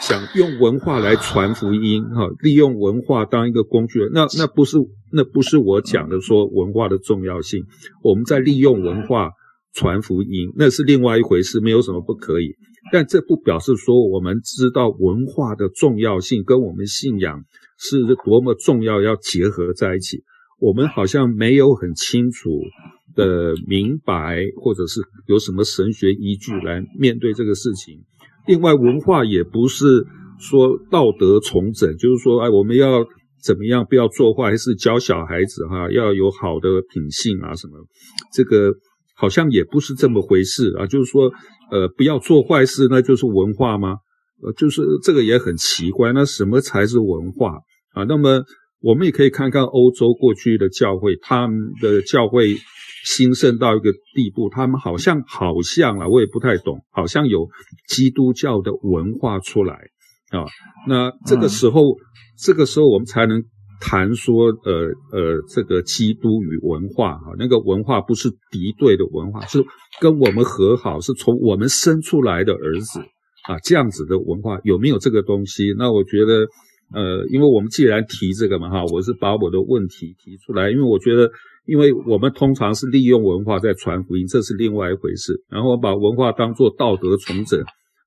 [0.00, 4.78] 想用文化来传福音，哈，利用文化当一个工具，那那不是
[5.12, 7.66] 那不是我讲的说文化的重要性。
[8.02, 9.32] 我们在利用文化
[9.74, 12.54] 传福音，那是另外一回事，没有什么不可以。
[12.92, 17.42] 但这不表示说我们知道文化的重要性跟我们信仰
[17.78, 20.22] 是多么重要，要结合在一起。
[20.58, 22.50] 我们好像没有很清楚
[23.14, 27.98] 的明白，或者是有什么神学依据来面对这个事情。
[28.46, 30.04] 另外，文化也不是
[30.38, 33.04] 说道德重整，就是说，哎，我们要
[33.42, 37.74] 怎么样不要做坏事，教小孩子哈要有好的品性啊什么，
[38.32, 38.72] 这个
[39.22, 40.86] 好像也不是这么回事啊。
[40.86, 41.30] 就是说，
[41.70, 43.98] 呃，不要做坏事，那就是文化吗？
[44.42, 46.12] 呃，就是这个也很奇怪。
[46.12, 47.60] 那什么才是文化
[47.94, 48.02] 啊？
[48.08, 48.42] 那么
[48.80, 52.56] 我们也可以看看欧洲过去的教会，他们的教会
[53.04, 57.48] 兴盛到一个地步，他们好像好像啊，我也不太懂，好像有
[57.88, 59.74] 基督教的文化出来
[60.30, 60.50] 啊。
[60.88, 61.98] 那这个时候，嗯、
[62.36, 63.44] 这个时候我们才能
[63.82, 69.58] 谈说，呃呃，这个基督与文化啊，那个文化不是敌对的文化，是
[70.00, 73.00] 跟我们和好，是从我们生出来的儿子。
[73.48, 75.74] 啊，这样子的文化有没有这个东西？
[75.76, 76.46] 那我觉得，
[76.94, 81.28] 呃，因为我们既然提这个嘛，哈，我是把我的问题提出来，因为我觉得，
[81.66, 85.42] 因为我们通常是利用文化在传福音，这是另外一回事。
[85.50, 87.60] 然后把文化当做道德重整，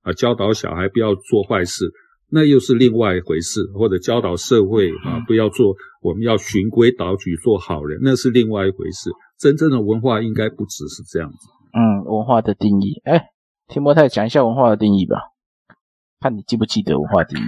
[0.04, 1.92] 啊，教导小孩不要做坏事，
[2.30, 3.64] 那又是另外一回事。
[3.74, 9.10] 或者教导社会啊，不要做，我们要循规蹈矩做好人，那是另外一回事。
[9.38, 11.38] 真正的文化应该不只是这样子。
[11.74, 13.32] 嗯，文化的定义，哎。
[13.68, 15.18] 提摩太讲一下文化的定义吧，
[16.20, 17.44] 看你记不记得文化定义。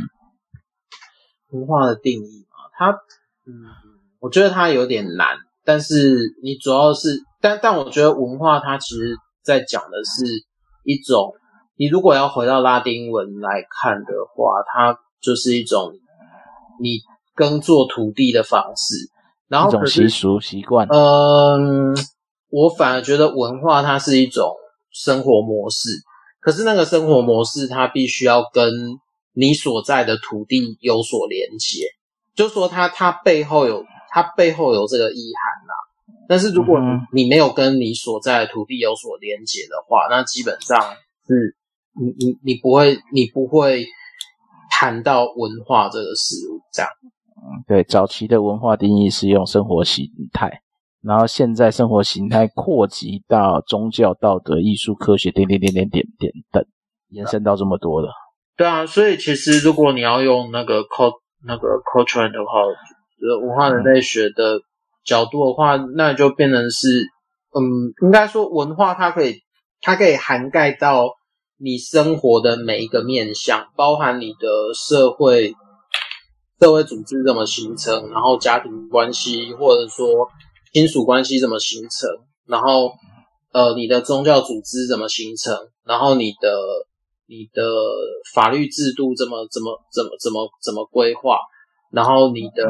[1.55, 2.89] 文化的定义啊，它，
[3.45, 3.69] 嗯，
[4.19, 10.25] 我觉得它有点难，但是你主要是，但但我觉得文化它其实在讲的是
[10.83, 11.35] 一种，
[11.77, 15.93] 你如果要回到拉丁文来看的话，它就是一种
[16.81, 16.99] 你
[17.35, 18.95] 耕作土地的方式，
[19.47, 20.87] 然后一种习俗习惯。
[20.89, 21.95] 嗯，
[22.49, 24.55] 我反而觉得文化它是一种
[24.91, 25.89] 生活模式。
[26.39, 28.71] 可是那个生活模式，它必须要跟
[29.33, 31.83] 你所在的土地有所连接，
[32.35, 35.75] 就是说它它背后有它背后有这个意涵啦。
[36.29, 36.79] 但是如果
[37.13, 40.79] 你没有跟你所在的土地有所连接的话，那基本上
[41.27, 41.55] 是
[41.99, 43.85] 你你你不会你不会
[44.69, 46.91] 谈到文化这个事物这样。
[47.37, 50.61] 嗯，对，早期的文化定义是用生活形态。
[51.03, 56.65] 然后现在生活形态扩及到宗教、道德、艺术、科学，点点点点点点等，
[57.09, 58.11] 延伸到这么多了。
[58.57, 61.13] 对啊，所以其实如果你要用那个 cult
[61.45, 62.63] 那个 culture 的话，
[63.19, 64.59] 就是文化人类学的
[65.05, 67.03] 角度的话，嗯、那就变成是，
[67.53, 67.61] 嗯，
[68.01, 69.43] 应该说文化它可以
[69.79, 71.05] 它可以涵盖到
[71.59, 75.53] 你生活的每一个面向，包含你的社会
[76.59, 80.29] 社会组织怎么形成，然后家庭关系，或者说。
[80.73, 82.07] 亲属关系怎么形成？
[82.45, 82.91] 然后，
[83.51, 85.57] 呃，你的宗教组织怎么形成？
[85.83, 86.53] 然后你的
[87.25, 87.63] 你的
[88.35, 91.39] 法律制度怎么怎么怎么怎么怎么规划？
[91.89, 92.69] 然后你的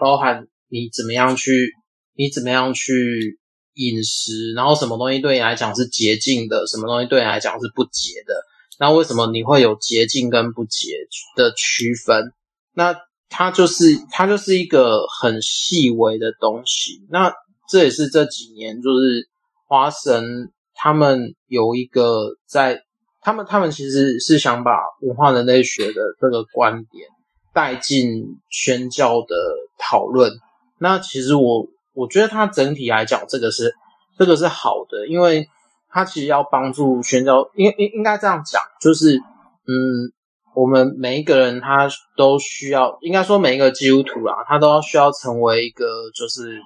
[0.00, 1.72] 包含你怎么样去
[2.14, 3.39] 你怎么样去
[3.80, 4.52] 饮食？
[4.54, 6.66] 然后什么东西对你来讲是洁净的？
[6.66, 8.34] 什么东西对你来讲是不洁的？
[8.78, 10.88] 那为什么你会有洁净跟不洁
[11.36, 12.32] 的区分？
[12.74, 12.94] 那
[13.28, 17.32] 它就是它就是一个很细微的东西，那
[17.68, 19.28] 这也是这几年就是
[19.68, 22.82] 华神他们有一个在
[23.20, 24.72] 他们他们其实是想把
[25.02, 27.06] 文化人类学的这个观点
[27.52, 29.36] 带进宣教的
[29.78, 30.32] 讨论。
[30.78, 33.74] 那其实我我觉得它整体来讲，这个是
[34.18, 35.48] 这个是好的，因为
[35.88, 40.12] 它其实要帮助宣教，应应应该这样讲，就是嗯。
[40.52, 46.58] 我们每一个人，他都需要，应该说每一个基督徒啊，他都要需要成为一个就是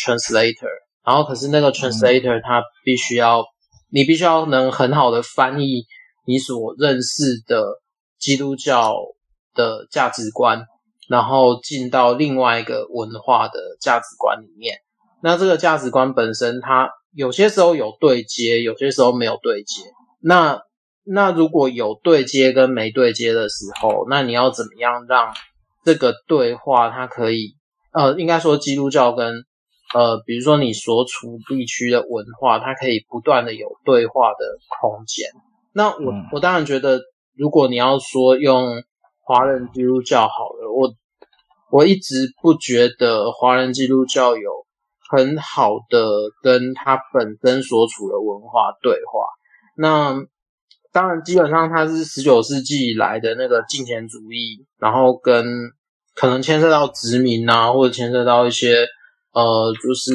[0.00, 0.70] translator。
[1.04, 3.44] 然后，可是那个 translator 他必须要，
[3.90, 5.84] 你必须要能很好的翻译
[6.24, 7.64] 你所认识的
[8.16, 8.94] 基督教
[9.54, 10.64] 的价值观，
[11.12, 14.78] 然后进到另外一个文化的价值观里面。
[15.22, 19.82] 那这个价值观本身，它有些时候有对接，有些时候没有对接。
[20.22, 20.62] 那
[21.04, 25.34] 那如果有对接跟没对接的时候，那你要怎么样让
[25.84, 27.56] 这个对话它可以，
[27.92, 29.44] 呃，应该说基督教跟
[29.94, 34.38] 呃，比如说你所处地区的文化，它可以不断的有对话的
[34.80, 35.26] 空间。
[35.74, 37.00] 那我我当然觉得，
[37.36, 38.82] 如果你要说用
[39.20, 40.94] 华人基督教好了，我
[41.72, 44.50] 我一直不觉得华人基督教有
[45.08, 46.06] 很好的
[46.42, 49.24] 跟他本身所处的文化对话。
[49.78, 50.22] 那
[50.92, 55.46] 当然，基本上它是十九世纪以来的那个敬虔主义，然后跟
[56.14, 58.86] 可能牵涉到殖民啊，或者牵涉到一些
[59.32, 60.12] 呃，就是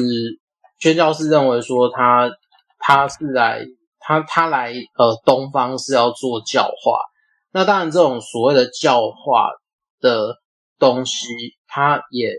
[0.78, 2.30] 宣教士认为说他
[2.78, 3.66] 他是来
[3.98, 7.00] 他他来呃东方是要做教化。
[7.50, 9.50] 那当然，这种所谓的教化
[10.00, 10.36] 的
[10.78, 11.26] 东西，
[11.66, 12.32] 它也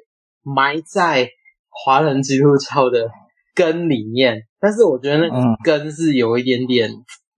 [0.44, 1.30] 埋在
[1.70, 3.10] 华人基督教的
[3.56, 4.44] 根里面。
[4.60, 6.92] 但是我觉得那根是有一点点。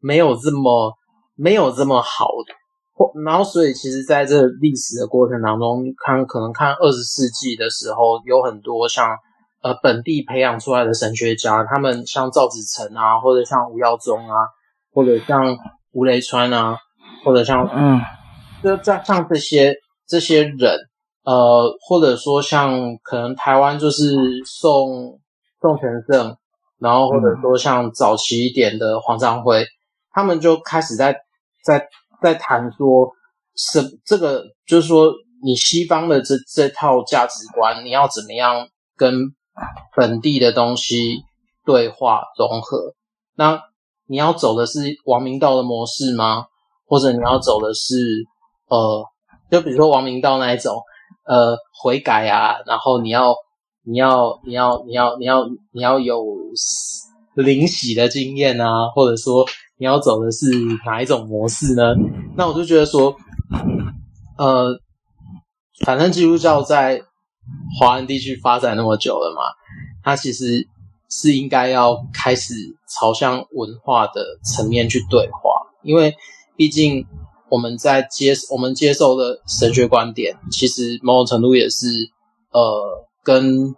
[0.04, 0.92] 没有这么
[1.36, 2.56] 没有这么好的，
[2.92, 9.16] 或然后所以其实在这历史的过程当中，看可能看二十世纪的时候，有很多像
[9.62, 14.36] 呃本地培养出来的神学家，他们像赵子诚啊，或者像吴耀宗啊，
[14.92, 15.56] 或者像
[15.92, 16.80] 吴雷川啊，
[17.24, 18.02] 或者像嗯，
[18.64, 19.76] 就像像这些
[20.08, 20.80] 这些人，
[21.24, 24.16] 呃，或者说像可能台湾就是
[24.46, 25.20] 宋
[25.60, 26.38] 宋全胜，
[26.80, 29.66] 然后或者说像早期一点的黄章辉，
[30.12, 31.16] 他们就开始在
[31.64, 31.88] 在。
[32.22, 33.12] 在谈说，
[33.56, 35.12] 是这个，就是说，
[35.44, 39.34] 你西方的这这套价值观，你要怎么样跟
[39.96, 41.24] 本地的东西
[41.66, 42.94] 对话融合？
[43.36, 43.60] 那
[44.06, 46.46] 你要走的是王明道的模式吗？
[46.86, 48.24] 或者你要走的是
[48.68, 49.04] 呃，
[49.50, 50.80] 就比如说王明道那一种，
[51.32, 53.34] 呃，悔改啊，然后你要
[53.86, 56.22] 你要你要你要你要你要有
[57.36, 59.46] 灵洗的经验啊，或者说。
[59.78, 60.46] 你要走的是
[60.86, 61.96] 哪一种模式呢？
[62.38, 63.16] 那我就觉得说，
[64.38, 64.80] 呃，
[65.84, 67.02] 反正基督教在
[67.80, 69.42] 华人地区发展那么久了嘛，
[70.04, 70.68] 它其实
[71.10, 72.54] 是应该要开始
[72.88, 75.50] 朝向文化的层面去对话，
[75.82, 76.16] 因为
[76.56, 77.04] 毕竟
[77.52, 81.86] 我们在接我们接受的神学观点，其实某种程度也是
[82.52, 83.72] 呃，跟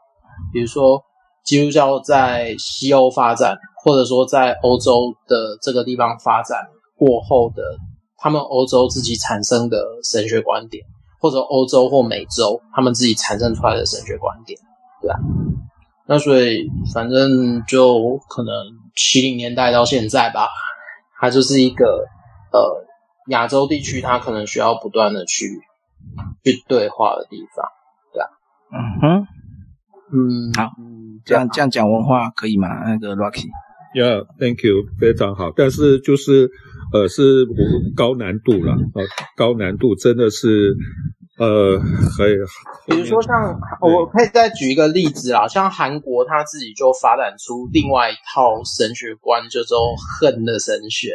[0.54, 1.02] 比如说
[1.44, 3.58] 基督教在西欧发展。
[3.86, 6.58] 或者说，在欧洲的这个地方发展
[6.96, 7.62] 过后的，
[8.16, 9.78] 他们欧洲自己产生的
[10.10, 10.86] 神学观点，
[11.20, 14.58] 或者欧洲或美洲他们自己产生出来的神学观点，
[15.02, 15.20] 对吧？
[16.08, 18.54] 那所以，反正就可能
[18.96, 20.48] 七零年代到现在吧，
[21.20, 22.06] 它就是一个
[22.54, 22.86] 呃
[23.28, 25.48] 亚洲地区，它可能需要不断的去
[26.44, 27.66] 去对话的地方，
[28.14, 28.30] 对吧？
[28.72, 29.28] 嗯哼，
[30.12, 30.72] 嗯，好，
[31.26, 32.68] 这样这样讲文化可以吗？
[32.86, 33.48] 那个 Rocky。
[33.96, 35.52] Yeah，thank you，非常好。
[35.56, 36.50] 但是就是，
[36.92, 37.46] 呃，是
[37.96, 39.04] 高难度了，呃，
[39.38, 40.76] 高难度真的是，
[41.38, 41.78] 呃，
[42.18, 42.34] 可以。
[42.88, 51.12] 比如说像，我可以再举一个例子啦，像韩国他自己就发展出另外一套神学观，叫做恨的神学。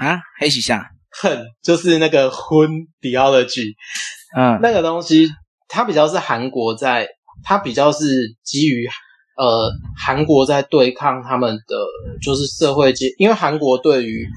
[0.00, 0.90] 啊，黑喜下
[1.20, 2.68] 恨就是那个婚
[3.00, 3.74] theology，
[4.36, 5.28] 嗯，那个东西
[5.68, 7.08] 它比较是韩国在，
[7.42, 8.06] 它比较是
[8.42, 8.88] 基于。
[9.36, 11.76] 呃，韩国在对抗他们的
[12.22, 14.28] 就是社会界，因为韩国对于，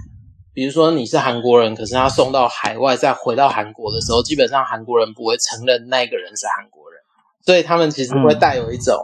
[0.56, 7.00] 比如说你是韩国人，可是他送到海外再回到韩国的时候，基本上韩国人不会承认那个人是韩国人，
[7.46, 8.98] 所以他们其实会带有一种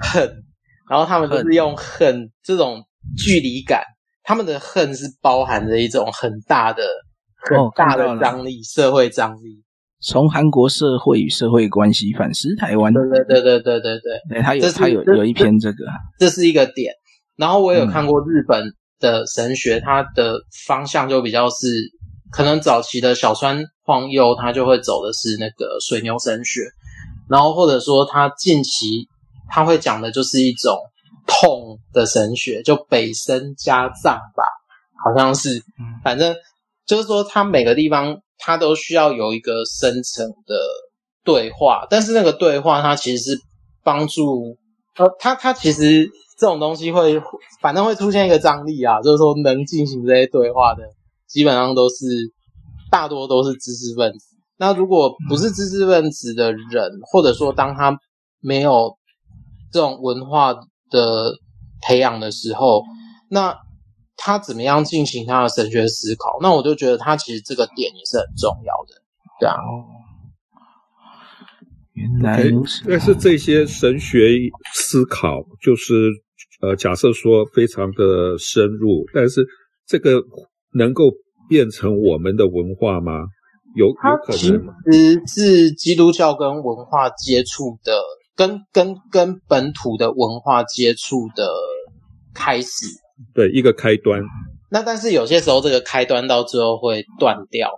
[0.00, 0.44] 恨，嗯、
[0.88, 2.84] 然后他们就是用恨这种
[3.18, 3.82] 距离感，
[4.28, 6.82] 他们的恨是包含着一种很大的、
[7.48, 9.64] 很大的张力，社会张力。
[10.02, 15.86] 从韩国社会与社会关系反思台湾，对对对对对对对，对他有他有有一篇这个，
[16.18, 16.92] 这是一个点。
[17.36, 18.70] 然后我有看过日本
[19.00, 21.66] 的神学，它的方向就比较是，
[22.30, 26.60] 可能早期的小川晃佑他就会走的是那个水牛神学，
[27.30, 29.08] 然后或者说他近期
[29.48, 30.76] 他会讲的就是一种
[31.28, 34.42] 痛的神学，就北森加藏吧，
[35.04, 35.62] 好像是，
[36.02, 36.34] 反正
[36.84, 38.18] 就是说他每个地方。
[38.40, 40.54] 它都需要有一个深层的
[41.24, 43.40] 对话，但是那个对话它其实是
[43.82, 44.56] 帮助，
[44.96, 46.08] 呃，它它其实
[46.38, 47.20] 这种东西会
[47.60, 50.84] 反正会出现一个张力啊，就是说能进行这些对话的，
[51.26, 52.06] 基本上都是
[52.92, 54.36] 大多都是知识分子。
[54.56, 57.98] 那如果不是知识分子的人，或者说当他
[58.40, 58.96] 没有
[59.72, 60.54] 这种文化
[60.90, 61.32] 的
[61.82, 62.82] 培养的时候，
[63.30, 63.56] 那。
[64.20, 66.40] 他怎么样进行他的神学思考？
[66.42, 69.00] 那我就觉得他其实这个点也是很重要的，
[69.38, 69.54] 对啊。
[71.92, 72.82] 原来如此。
[72.88, 74.36] 但是这些神学
[74.74, 76.10] 思考，就是
[76.60, 79.46] 呃，假设说非常的深入，但是
[79.86, 80.20] 这个
[80.74, 81.12] 能够
[81.48, 83.22] 变成我们的文化吗？
[83.76, 84.74] 有有可能。
[84.90, 87.92] 其实是基督教跟文化接触的，
[88.38, 91.50] 跟跟跟本土的文化接触的
[92.32, 92.86] 开始。
[93.34, 94.22] 对，一个开端。
[94.70, 97.68] 那但是有些时候这个开端到最后会断掉，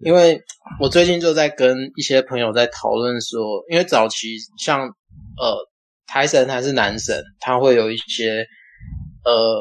[0.00, 0.40] 因为
[0.80, 5.56] 我最近就在跟一些朋友在讨论说，因为早期像呃
[6.06, 8.46] 台神还是男神，他会有一些
[9.22, 9.60] 呃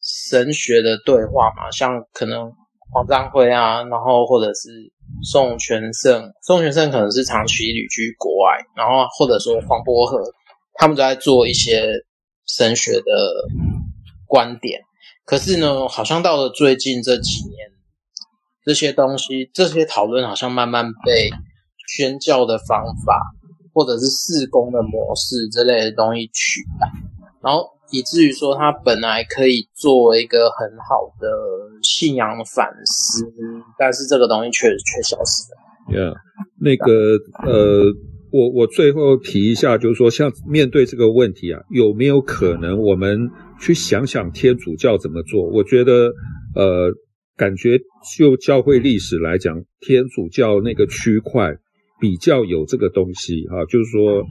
[0.00, 2.52] 神学的对话嘛，像可能
[2.92, 4.68] 黄章辉啊，然后或者是
[5.22, 10.18] 宋全胜，宋全胜可能是长期旅居国外，然后或者说黄柏和，
[10.74, 12.04] 他们都在做一些
[12.46, 13.04] 神学的。
[14.30, 14.82] 观点，
[15.24, 17.70] 可是呢，好像到了最近这几年，
[18.62, 21.30] 这些东西、这些讨论，好像慢慢被
[21.86, 23.22] 宣教的方法，
[23.72, 26.92] 或者是事工的模式之类的东西取代，
[27.42, 31.28] 然后以至于说，他本来可以作为一个很好的
[31.82, 33.24] 信仰反思，
[33.78, 35.58] 但是这个东西确实却消失了。
[35.90, 36.14] Yeah，
[36.60, 37.86] 那个呃，
[38.30, 45.48] 我我最后提一下，就是说，像面对这个问题啊，有没有可能我们去想想天主教怎么做？
[45.48, 46.12] 我觉得
[46.54, 46.92] 呃，
[47.36, 47.78] 感觉
[48.18, 51.56] 就教会历史来讲，天主教那个区块
[51.98, 54.22] 比较有这个东西哈、啊，就是说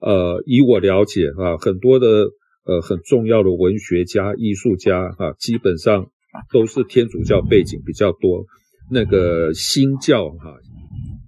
[0.00, 2.24] 呃，以我了解、啊，很多的
[2.64, 6.06] 呃很重要的文学家、艺术家哈、啊，基本上
[6.52, 8.44] 都是天主教背景比较多。
[8.90, 10.54] 那个新教哈。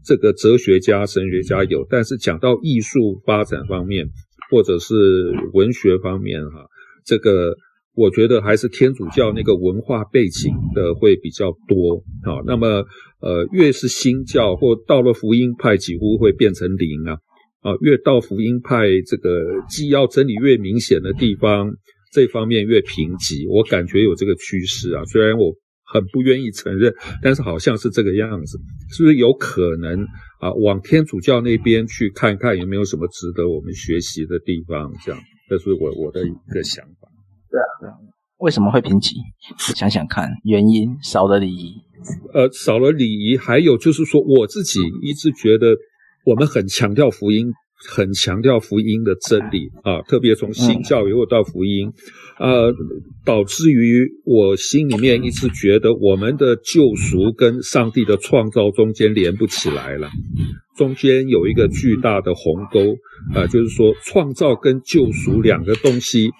[0.06, 4.06] 这个哲学家、神学家有，但是讲到艺术发展方面，
[4.50, 6.66] 或者是文学方面，哈，
[7.06, 7.56] 这个
[7.94, 12.84] 我觉得还是天主教那个文化背景的会比较多，好，那么
[13.22, 17.16] 呃，越是新教或到了福音派，几乎会变成零啊，
[17.64, 21.72] 啊，越到福音派这个既要真理越明显的地方，
[22.12, 25.52] 这方面越贫瘠，我感觉有这个趋势啊，虽然我。
[25.86, 26.92] 很不愿意承认，
[27.22, 28.58] 但是好像是这个样子，
[28.90, 30.02] 是不是有可能
[30.40, 30.50] 啊？
[30.64, 34.90] 往天主教那边去看看有没有什么值得我们学习的地方？
[35.04, 37.06] 这样，这是我我的一个想法。
[37.50, 37.94] 对啊，对啊。
[38.38, 39.12] 为什么会贫瘠？
[39.76, 41.74] 想想看，原因少了礼仪。
[42.32, 45.76] 呃，少了礼仪，还有就是说，我自己一直觉得
[46.24, 47.52] 我们很强调福音。
[47.86, 51.92] 很强调福音的真理啊，特别从新教以后到福音，
[52.38, 52.72] 呃，
[53.26, 60.08] 导致于我心里面一直觉得我们的救赎跟上帝的创造中间连不起来了，
[60.78, 62.94] 中间有一个巨大的鸿沟
[63.34, 66.30] 啊，就是说创造跟救赎两个东西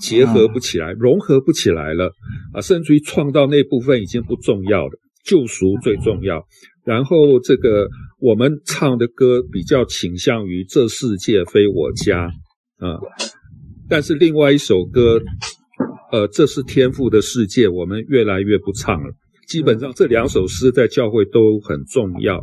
[0.00, 2.10] 结合不起来，融合不起来了
[2.54, 4.92] 啊，甚至于创造那部分已经不重要了，
[5.26, 6.46] 救赎最重要。
[6.84, 12.24] 然后这个我们唱的歌比较倾向于这世界非我家
[12.78, 12.96] 啊，
[13.88, 15.20] 但是另外一首歌，
[16.10, 19.12] 呃，这是天赋的世界，我们越来越不唱了。
[19.46, 22.40] 基本上这两首诗在教会都很重要。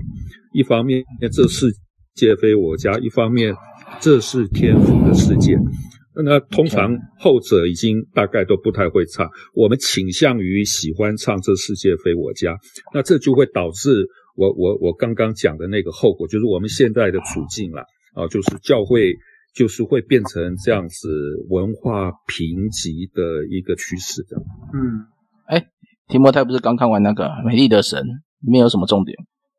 [0.53, 1.73] 一方面这世
[2.13, 3.55] 界非我家，一方面
[3.99, 5.57] 这是天赋的世界。
[6.23, 12.55] 那通常后者已经大概都不太会唱，我们倾向于喜欢唱这世界非我家，
[12.93, 14.05] 那这就会导致。
[14.37, 17.81] 我我我刚刚讲的那个后果，就是我们现在的处境了
[18.13, 19.15] 啊，就是教会
[19.55, 21.09] 就是会变成这样子
[21.49, 24.37] 文化贫瘠的一个趋势的。
[24.75, 25.09] 嗯，
[25.47, 25.65] 哎，
[26.07, 29.17] 提莫泰不是刚看完那个《美丽的神》，里面有什么重点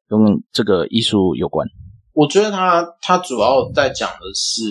[0.09, 0.17] 跟
[0.53, 1.67] 这个艺术有关？
[2.13, 4.63] 我觉得他他主要在讲的是，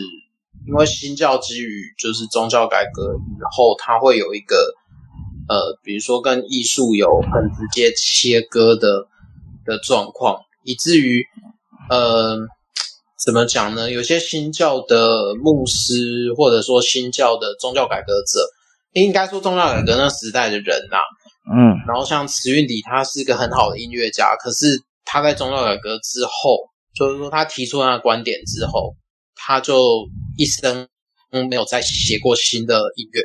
[0.66, 4.56] 因为新教基于就是宗教改革以后，他会有一个
[5.50, 9.10] 呃，比如说跟艺术有很直接切割的。
[9.68, 11.24] 的状况，以至于，
[11.90, 12.38] 呃，
[13.24, 13.92] 怎么讲呢？
[13.92, 18.40] 有些新教的牧师，或者说新教的宗教改革者，
[18.94, 21.04] 应该说宗教改革那时代的人呐、啊，
[21.54, 24.66] 嗯，然后像慈运迪，他是一个很好的音乐家，可是
[25.04, 26.58] 他在宗教改革之后，
[26.96, 28.96] 就是说他提出那个观点之后，
[29.36, 30.08] 他就
[30.38, 30.88] 一生
[31.50, 33.22] 没有再写过新的音乐。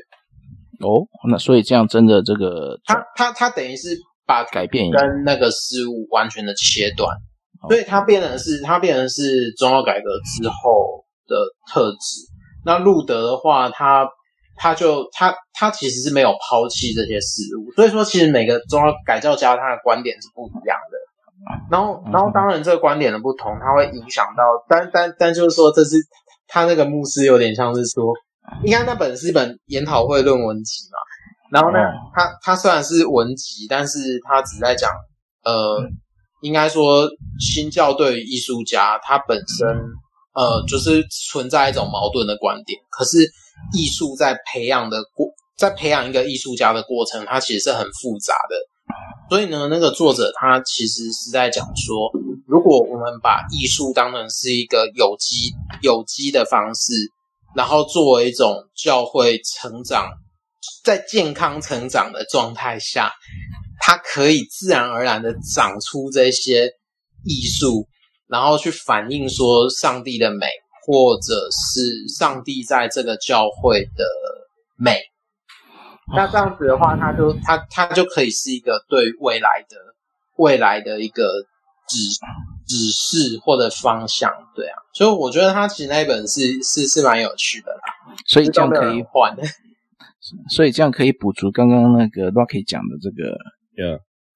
[0.84, 3.96] 哦，那所以这样真的这个，他他他等于是。
[4.26, 7.16] 把改变跟那个事物完全的切断，
[7.68, 11.36] 所以它变成是它变成是宗教改革之后的
[11.72, 12.28] 特质。
[12.64, 14.08] 那路德的话，他
[14.56, 20.98] 他就他他其实是没有抛弃这些事物，所以说其实每个宗教改造家他的观点是不一样的。
[21.68, 25.96] 然后然后当然这个观点的不同，它会影响到，但但但就是说，这是
[26.46, 28.14] 他那个牧师有点像是说，
[28.62, 30.98] 应该那本是一本研讨会论文集嘛。
[31.52, 31.78] 然后呢，
[32.14, 34.90] 他他虽然是文集，但是他只在讲，
[35.44, 35.86] 呃，
[36.40, 37.06] 应该说
[37.38, 39.68] 新教对于艺术家，他本身，
[40.32, 42.80] 呃，就是存在一种矛盾的观点。
[42.88, 43.30] 可是
[43.74, 45.28] 艺术在培养的过，
[45.58, 48.56] 在培养一个艺术家的过程，它其实是很复杂的。
[49.28, 52.10] 所以呢，那个作者他其实是在讲说，
[52.46, 56.94] 如果我们把艺术当成是一个有机有机的方式，
[57.54, 60.08] 然后作为一种教会成长。
[60.84, 63.12] 在健康成长的状态下，
[63.80, 66.70] 它可以自然而然的长出这些
[67.24, 67.88] 艺术，
[68.28, 70.46] 然后去反映说上帝的美，
[70.86, 74.04] 或者是上帝在这个教会的
[74.76, 75.00] 美。
[76.14, 79.76] 那这样子的话，它就它它就可以是一个对未来的
[80.36, 81.42] 未来的一个
[81.88, 81.96] 指
[82.66, 84.76] 指示或者方向，对啊。
[84.92, 87.80] 所以我觉得他其实那一本是是是蛮有趣的啦。
[88.26, 89.34] 所以这样可以换。
[90.48, 93.38] 所以这样可以补足刚刚那个 Rocky 讲的这个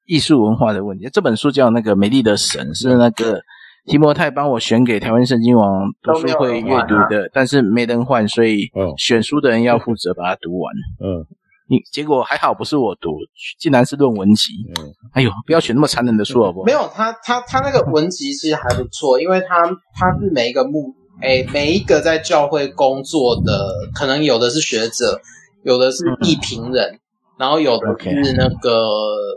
[0.06, 1.08] 艺术文化的问题。
[1.12, 3.40] 这本书叫那个《美丽的神》，是那个
[3.86, 10.74] 提摩太帮我选给台湾圣经王读书会阅读的，但是没人换，所以选书的人要负责把它读完。
[11.02, 11.26] 嗯，
[11.68, 13.10] 你结果还好不是我读，
[13.58, 14.52] 竟然是论文集。
[14.78, 16.66] 嗯，哎呦，不要选那么残忍的书好不好？
[16.66, 25.20] 没有，他他他那个文集其实还不错，因为他他是每一个牧哎每一个在教会工作的，可能有的是学者，
[25.66, 27.00] 有的是一评人，嗯、
[27.38, 28.70] 然后有的是那个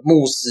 [0.04, 0.50] 牧师，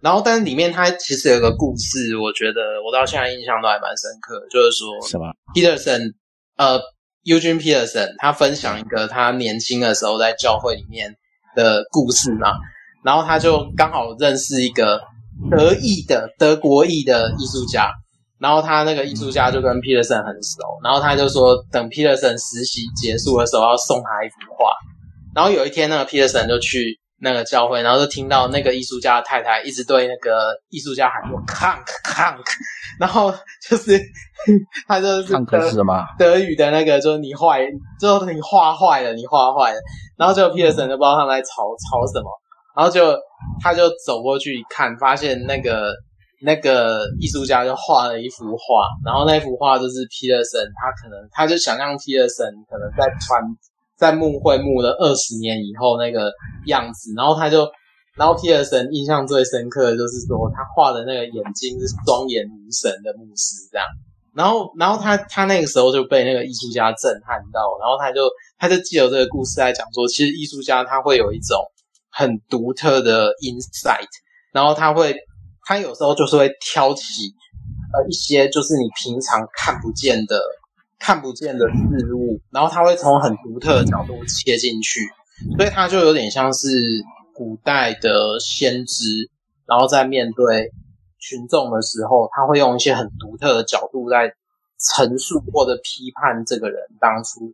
[0.00, 6.12] 然后但是里面他其实有个故事，我觉得我到现在印象都还蛮深刻，就是说什么？Peterson
[6.56, 6.80] 呃。
[7.24, 11.14] Eugene Peterson 他分享一个他年轻的时候在教会里面
[11.54, 12.48] 的故事嘛，
[13.04, 15.00] 然后他就刚好认识一个
[15.48, 17.92] 德裔的德国裔的艺术家，
[18.42, 24.72] 然后他那个艺术家就跟 Peterson 很熟，然后他就说等 Peterson 实习结束的时候要送他一幅画，
[25.34, 26.98] 然后有一天那个 Peterson 就去。
[27.24, 32.42] 那个教会，然后就听到那个艺术家的太太一直对那个艺术家喊说 “Kank Kank”，
[32.98, 33.32] 然后
[33.70, 33.96] 就是
[34.88, 36.04] 他就是德是什么？
[36.18, 37.60] 德语的那个，就是你坏，
[38.00, 39.78] 就是你画坏了，你画坏了。
[40.18, 42.28] 然后就 Peterson 就不知道他们在吵吵什么，
[42.76, 43.16] 然后就
[43.62, 45.94] 他就走过去一看，发现那个
[46.42, 53.42] 那个艺术家就画了一幅画，然后那幅画就是 Peterson，他可能他就想象 Peterson 可能在穿。
[53.94, 56.32] 在牧会牧了二十年以后那个
[56.66, 57.70] 样子，然后他就，
[58.16, 63.86] 然后皮尔森印象最深刻的就是说他画的那个眼睛是双眼无神的牧师这样，
[64.34, 68.28] 然后然后他他那个时候就被那个艺术家震撼到，然后他就
[68.58, 71.56] 他就记得这个故事来讲说，其实艺术家他会有一种
[72.10, 74.08] 很独特的 insight，
[74.52, 75.14] 然后他会
[75.64, 77.02] 他有时候就是会挑起
[77.92, 80.40] 呃一些就是你平常看不见的。
[81.04, 85.00] 看不见的事物，然后他会从很独特的角度切进去，
[85.56, 86.68] 所以他就有点像是
[87.34, 89.28] 古代的先知，
[89.66, 90.70] 然后在面对
[91.18, 94.32] 群众的时候，他会用一些很独特的角度在
[94.78, 97.52] 陈述或者批判这个人当初，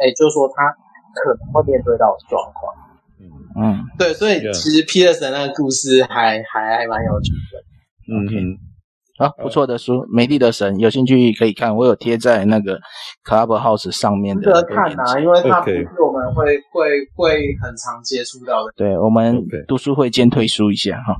[0.00, 0.74] 哎，就是说他
[1.22, 2.74] 可能会面对到的状况。
[3.22, 7.62] 嗯嗯，对，所以其实 Peterson 那个故事还还还蛮有趣的。
[8.12, 8.58] 嗯嗯。
[9.18, 12.80] 啊，不错的书，《美丽的神》，有兴趣可以看，我有贴在那个
[13.24, 14.42] Clubhouse 上面的。
[14.42, 18.72] 值得看啊，因为它不是我们会会会很常接触到的。
[18.74, 21.14] 对，我们读书会兼推书一下哈。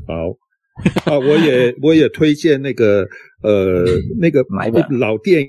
[1.05, 3.07] 好， 啊，我也我也推荐那个
[3.42, 3.84] 呃
[4.18, 4.42] 那个
[4.98, 5.46] 老电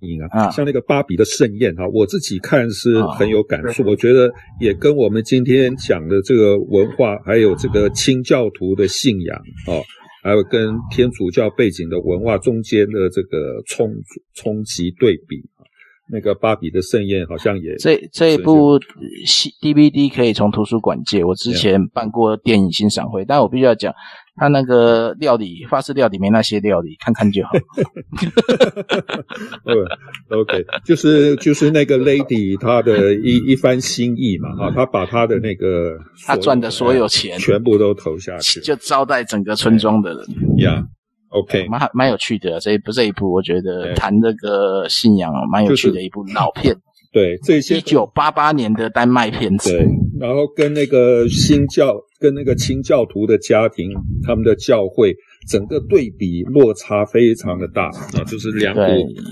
[0.00, 4.30] 影啊，像那个《芭比的盛宴》哈，我自己看是很有感触，我觉得
[4.60, 9.36] 也跟我们今天讲的这个文化，还有这个清教徒的信仰
[9.66, 9.80] 啊。
[10.22, 13.92] 还有跟天主教背景的文化中间的这个冲
[14.34, 15.36] 冲击对比，
[16.10, 18.76] 那个芭比的盛宴好像也这这一部
[19.62, 21.22] DVD 可以从图书馆借。
[21.22, 23.94] 我之前办过电影欣赏会，但我必须要讲，
[24.36, 27.50] 他那个料理法式料理没那些料理，看看就好。
[29.64, 29.74] 嗯
[30.28, 40.18] ，OK，就是就是那个 Lady 她的一一番心意嘛，啊，她把她的那个她赚的所有钱全部都投下去，就招待整个村庄的人。
[40.58, 46.76] Yeah，OK，蛮蛮有趣的这一部这一部，我觉得谈这个信仰蛮有趣的一部老片。
[47.12, 49.70] 对，这些一九八八年的丹麦片子。
[49.70, 49.86] 对，
[50.18, 52.02] 然后跟那个新教。
[52.18, 53.90] 跟那个清教徒的家庭，
[54.22, 55.14] 他们的教会
[55.46, 58.80] 整个对比落差非常的大啊，就是两股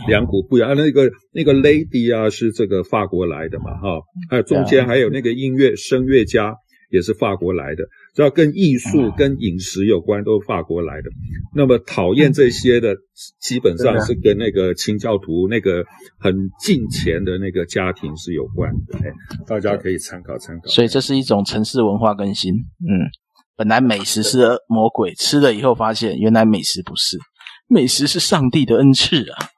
[0.07, 0.69] 两股不一样。
[0.69, 6.55] 啊、那个那个 lady 啊，是这个法国来的嘛，哈，还有中间还有那个音乐声乐家。
[6.95, 7.83] 也是法国来的，
[8.15, 11.11] 只要跟艺术、跟饮食有关，都是法国来的。
[11.53, 12.97] 那么讨厌这些的，
[13.41, 15.85] 基本上是跟那个清教徒那个
[16.21, 18.99] 很近前的那个家庭是有关的。
[19.01, 19.13] 哎，
[19.45, 20.69] 大家可以参考参考。
[20.69, 22.55] 所以这是一种城市文化更新。
[22.55, 23.11] 嗯，
[23.57, 27.19] 本来美食是魔鬼，吃了以后发现原来美食不是，
[27.67, 29.49] 美食是上帝的恩赐啊！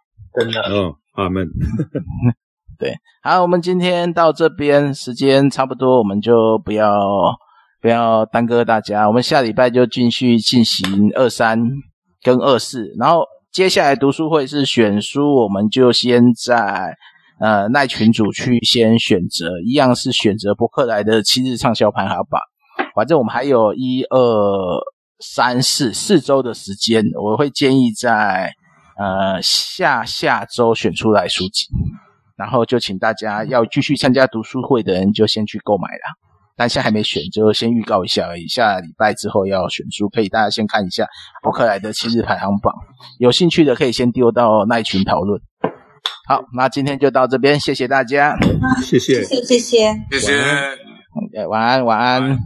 [0.41, 0.63] 真的。
[0.71, 1.47] 嗯，阿门。
[2.79, 6.99] 对，好，我们今天到这边，时间差不多，我们就不要
[7.81, 9.07] 不要耽搁大家。
[9.09, 11.59] 我们下礼拜就继续进行二三
[12.23, 16.95] 跟二四，然后接下来读书会是选书，我们就先在
[17.41, 22.41] 呃赖群组去先选择，一样是选择博客来的七日畅销排行榜。
[22.95, 24.19] 反正我们还有一二
[25.19, 28.53] 三四四周的时间，我会建议在
[28.99, 31.67] 呃下下周选出来书籍。
[32.37, 36.15] 然后就请大家要继续参加读书会的人就先去购买了，
[36.57, 38.47] 但现在还没选，就先预告一下而已。
[38.49, 41.07] 下礼拜之后要选书，可以大家先看一下
[41.43, 42.75] 博客来的七日排行榜，
[43.19, 45.41] 有兴趣的可以先丢到那群讨论。
[46.29, 48.37] 好，那今天就到这边，谢谢大家，
[48.83, 52.23] 谢谢，谢谢，谢谢，谢谢，晚安，晚安。
[52.23, 52.39] 晚安。